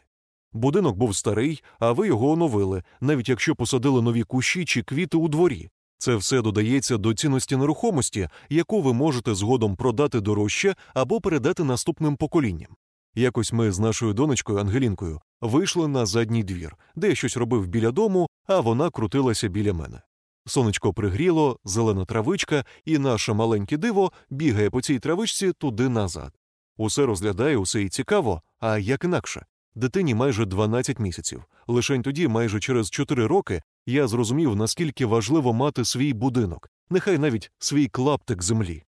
[0.53, 5.29] Будинок був старий, а ви його оновили, навіть якщо посадили нові кущі чи квіти у
[5.29, 5.71] дворі.
[5.99, 12.17] Це все додається до цінності нерухомості, яку ви можете згодом продати дорожче або передати наступним
[12.17, 12.77] поколінням.
[13.15, 17.91] Якось ми з нашою донечкою Ангелінкою вийшли на задній двір, де я щось робив біля
[17.91, 20.01] дому, а вона крутилася біля мене.
[20.47, 26.33] Сонечко пригріло, зелена травичка, і наше маленьке диво бігає по цій травичці туди назад.
[26.77, 29.47] Усе розглядає, усе і цікаво, а як інакше.
[29.75, 31.45] Дитині майже 12 місяців.
[31.67, 37.51] Лишень тоді, майже через 4 роки, я зрозумів, наскільки важливо мати свій будинок, нехай навіть
[37.59, 38.83] свій клаптик землі.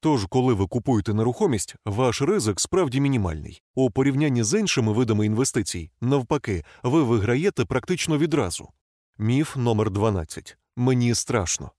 [0.00, 3.62] Тож, коли ви купуєте нерухомість, ваш ризик справді мінімальний.
[3.74, 8.68] У порівнянні з іншими видами інвестицій, навпаки, ви виграєте практично відразу.
[9.18, 10.56] Міф номер 12.
[10.76, 11.70] Мені страшно.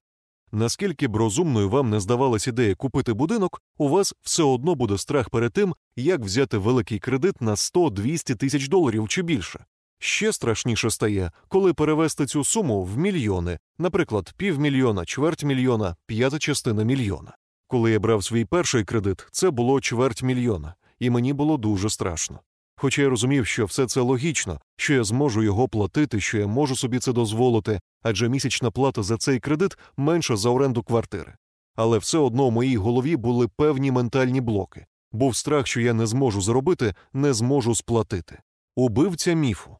[0.51, 5.29] Наскільки б розумною вам не здавалась ідея купити будинок, у вас все одно буде страх
[5.29, 9.65] перед тим, як взяти великий кредит на 100-200 тисяч доларів чи більше.
[9.99, 16.83] Ще страшніше стає, коли перевести цю суму в мільйони, наприклад, півмільйона, чверть мільйона, п'ята частина
[16.83, 17.35] мільйона.
[17.67, 22.39] Коли я брав свій перший кредит, це було чверть мільйона, і мені було дуже страшно.
[22.79, 26.75] Хоча я розумів, що все це логічно, що я зможу його платити, що я можу
[26.75, 31.33] собі це дозволити, адже місячна плата за цей кредит менша за оренду квартири.
[31.75, 34.85] Але все одно в моїй голові були певні ментальні блоки.
[35.11, 38.39] Був страх, що я не зможу заробити, не зможу сплатити.
[38.75, 39.77] Убивця міфу.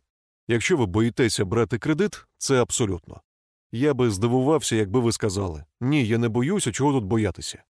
[0.47, 3.21] Якщо ви боїтеся брати кредит, це абсолютно.
[3.71, 7.63] Я би здивувався, якби ви сказали ні, я не боюся, чого тут боятися.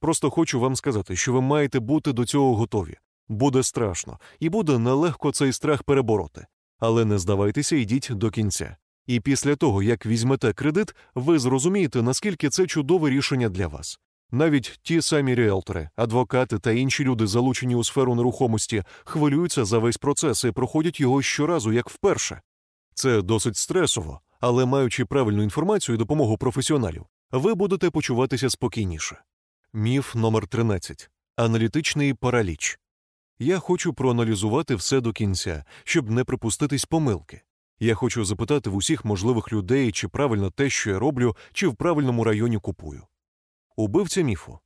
[0.00, 2.96] Просто хочу вам сказати, що ви маєте бути до цього готові.
[3.28, 6.46] Буде страшно, і буде нелегко цей страх перебороти.
[6.78, 8.76] Але не здавайтеся, йдіть до кінця.
[9.06, 13.98] І після того, як візьмете кредит, ви зрозумієте, наскільки це чудове рішення для вас.
[14.30, 19.96] Навіть ті самі ріелтори, адвокати та інші люди, залучені у сферу нерухомості, хвилюються за весь
[19.96, 22.40] процес і проходять його щоразу, як вперше.
[22.94, 29.22] Це досить стресово, але маючи правильну інформацію і допомогу професіоналів, ви будете почуватися спокійніше.
[29.72, 31.10] Міф номер 13.
[31.36, 32.78] аналітичний параліч.
[33.38, 37.42] Я хочу проаналізувати все до кінця, щоб не припуститись помилки.
[37.80, 41.74] Я хочу запитати в усіх можливих людей, чи правильно те, що я роблю, чи в
[41.74, 43.02] правильному районі купую.
[43.76, 44.58] Убивця міфу.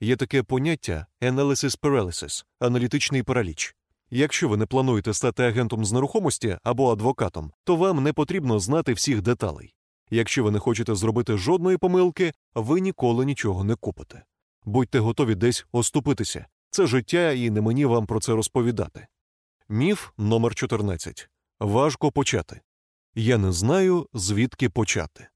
[0.00, 3.74] Є таке поняття analysis paralysis– аналітичний параліч.
[4.10, 8.92] Якщо ви не плануєте стати агентом з нерухомості або адвокатом, то вам не потрібно знати
[8.92, 9.74] всіх деталей.
[10.10, 14.24] Якщо ви не хочете зробити жодної помилки, ви ніколи нічого не купите.
[14.64, 16.46] Будьте готові десь оступитися.
[16.76, 19.06] Це життя, і не мені вам про це розповідати.
[19.68, 21.28] Міф номер 14.
[21.60, 22.60] Важко почати.
[23.14, 25.28] Я не знаю, звідки почати.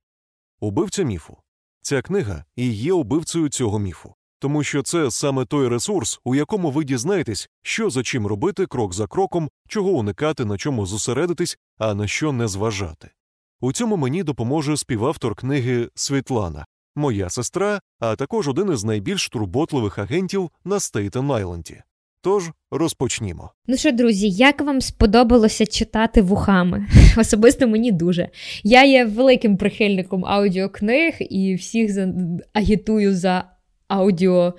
[0.60, 1.36] Убивця міфу.
[1.82, 4.14] Ця книга і є убивцею цього міфу.
[4.38, 8.94] тому що це саме той ресурс, у якому ви дізнаєтесь, що за чим робити крок
[8.94, 13.10] за кроком, чого уникати, на чому зосередитись, а на що не зважати.
[13.60, 16.66] У цьому мені допоможе співавтор книги Світлана,
[16.96, 21.82] моя сестра, а також один із найбільш турботливих агентів на Стейтен Айленді.
[22.22, 23.50] Тож розпочнімо.
[23.66, 26.86] Ну що, друзі, як вам сподобалося читати вухами?
[27.16, 28.28] Особисто мені дуже.
[28.64, 31.90] Я є великим прихильником аудіокниг і всіх
[32.52, 33.44] агітую за
[33.88, 34.54] аудіо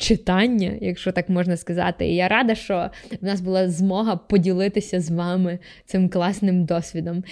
[0.00, 2.08] читання, якщо так можна сказати.
[2.08, 2.90] І я рада, що
[3.22, 7.24] в нас була змога поділитися з вами цим класним досвідом.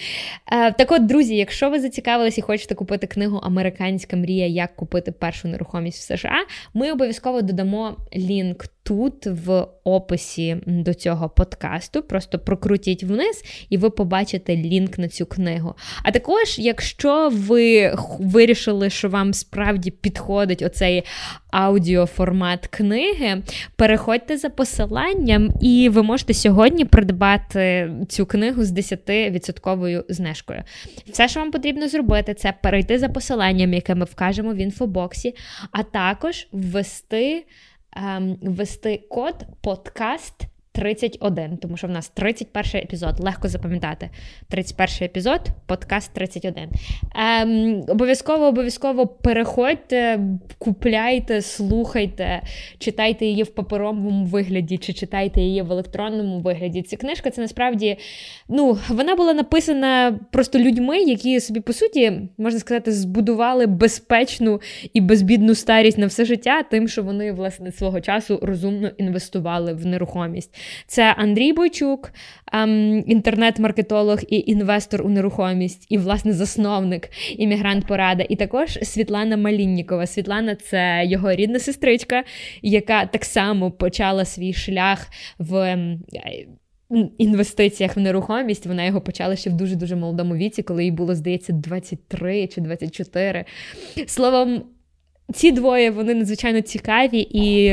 [0.51, 5.11] Е, так от, друзі, якщо ви зацікавились і хочете купити книгу Американська мрія, як купити
[5.11, 12.01] першу нерухомість в США, ми обов'язково додамо лінк тут в описі до цього подкасту.
[12.01, 15.75] Просто прокрутіть вниз, і ви побачите лінк на цю книгу.
[16.03, 21.03] А також, якщо ви вирішили, що вам справді підходить оцей
[21.51, 23.41] аудіоформат книги,
[23.75, 30.63] переходьте за посиланням, і ви можете сьогодні придбати цю книгу з 10% знижкою.
[31.11, 35.35] Все, що вам потрібно зробити, це перейти за посиланням, яке ми вкажемо в інфобоксі,
[35.71, 37.45] а також ввести
[38.41, 40.47] ввести код подкаст
[40.79, 44.09] 31, тому що в нас 31 епізод, легко запам'ятати.
[44.49, 46.69] 31 епізод, подкаст 31.
[47.15, 50.19] Ем, Обов'язково обов'язково переходьте,
[50.57, 52.41] купляйте, слухайте,
[52.77, 56.81] читайте її в паперовому вигляді, чи читайте її в електронному вигляді.
[56.81, 57.97] Ця книжка це насправді
[58.49, 64.61] ну, вона була написана просто людьми, які собі, по суті, можна сказати, збудували безпечну
[64.93, 69.85] і безбідну старість на все життя, тим, що вони, власне, свого часу розумно інвестували в
[69.85, 70.55] нерухомість.
[70.87, 72.11] Це Андрій Бойчук,
[72.53, 78.25] ем, інтернет-маркетолог і інвестор у нерухомість, і, власне, засновник іммігрант Порада.
[78.29, 80.07] І також Світлана Маліннікова.
[80.07, 82.23] Світлана це його рідна сестричка,
[82.61, 85.07] яка так само почала свій шлях
[85.39, 85.55] в.
[85.55, 85.99] Ем,
[87.17, 91.15] інвестиціях в нерухомість вона його почала ще в дуже дуже молодому віці, коли їй було
[91.15, 93.45] здається 23 чи 24.
[94.07, 94.63] Словом,
[95.33, 97.63] ці двоє вони надзвичайно цікаві, і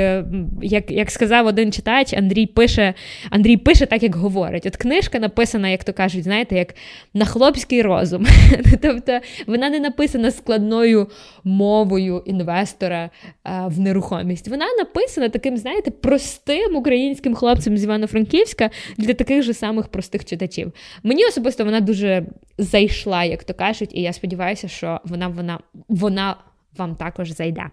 [0.62, 2.94] як як сказав один читач, Андрій пише
[3.30, 4.66] Андрій пише так, як говорить.
[4.66, 6.74] От книжка написана, як то кажуть, знаєте, як
[7.14, 8.26] на хлопський розум.
[8.82, 11.08] Тобто вона не написана складною
[11.44, 13.10] мовою інвестора
[13.42, 14.48] а, в нерухомість.
[14.48, 20.72] Вона написана таким, знаєте, простим українським хлопцем з Івано-Франківська для таких же самих простих читачів.
[21.02, 22.26] Мені особисто вона дуже
[22.58, 26.36] зайшла, як то кажуть, і я сподіваюся, що вона вона вона
[26.78, 27.70] вам також зайде.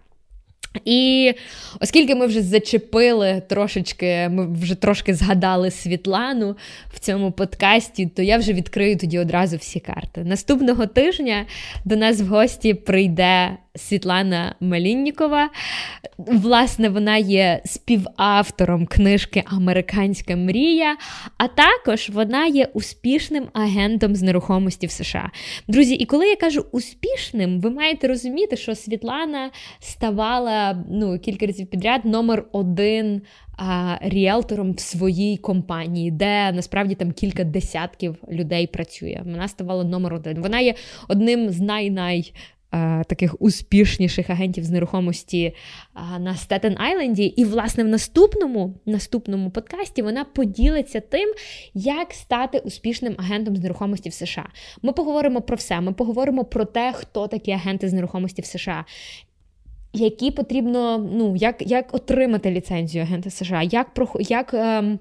[0.86, 1.34] І
[1.80, 6.56] оскільки ми вже зачепили трошечки, ми вже трошки згадали Світлану
[6.94, 10.24] в цьому подкасті, то я вже відкрию тоді одразу всі карти.
[10.24, 11.46] Наступного тижня
[11.86, 15.50] до нас в гості прийде Світлана Маліннікова.
[16.18, 20.98] Власне, вона є співавтором книжки Американська мрія,
[21.38, 25.32] а також вона є успішним агентом з нерухомості в США.
[25.68, 31.68] Друзі, і коли я кажу успішним, ви маєте розуміти, що Світлана ставала ну, кілька разів
[31.68, 33.22] підряд номер один.
[34.02, 39.22] Ріелтором в своїй компанії, де насправді там кілька десятків людей працює.
[39.26, 40.42] Вона ставала номер один.
[40.42, 40.74] Вона є
[41.08, 42.34] одним з най-най
[43.08, 47.24] таких успішніших агентів з нерухомості е, на Стетен Айленді.
[47.24, 51.34] І, власне, в наступному наступному подкасті вона поділиться тим,
[51.74, 54.50] як стати успішним агентом з нерухомості в США.
[54.82, 55.82] Ми поговоримо про все.
[55.82, 58.86] Ми поговоримо про те, хто такі агенти з нерухомості в США.
[59.94, 65.00] Які потрібно, ну, як як отримати ліцензію агента США, як як ем,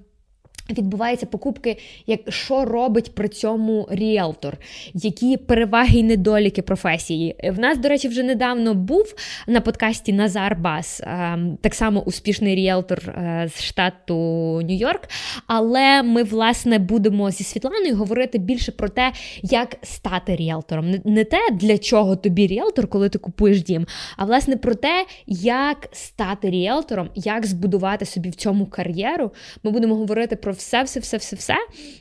[0.70, 4.56] Відбуваються покупки, як що робить при цьому ріелтор,
[4.94, 7.36] які переваги і недоліки професії.
[7.44, 9.14] В нас, до речі, вже недавно був
[9.46, 14.14] на подкасті Назар Бас, ем, так само успішний ріелтор е, з штату
[14.62, 15.08] Нью-Йорк.
[15.46, 20.94] Але ми, власне, будемо зі Світланою говорити більше про те, як стати ріелтором.
[21.04, 23.86] Не те, для чого тобі ріелтор, коли ти купуєш дім,
[24.16, 29.30] а власне про те, як стати ріелтором, як збудувати собі в цьому кар'єру.
[29.62, 31.55] Ми будемо говорити про все, все, все, все, все.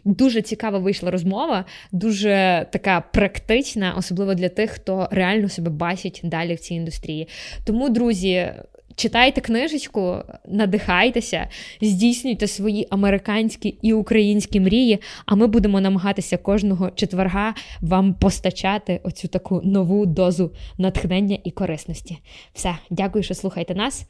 [0.06, 6.56] Дуже цікава вийшла розмова, дуже така практична, особливо для тих, хто реально себе бачить далі
[6.56, 7.28] в цій індустрії.
[7.66, 8.52] Тому, друзі.
[8.96, 10.16] Читайте книжечку,
[10.48, 11.48] надихайтеся,
[11.82, 15.00] здійснюйте свої американські і українські мрії.
[15.26, 22.18] А ми будемо намагатися кожного четверга вам постачати оцю таку нову дозу натхнення і корисності.
[22.54, 24.06] Все, дякую, що слухаєте нас.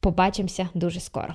[0.00, 1.34] Побачимося дуже скоро.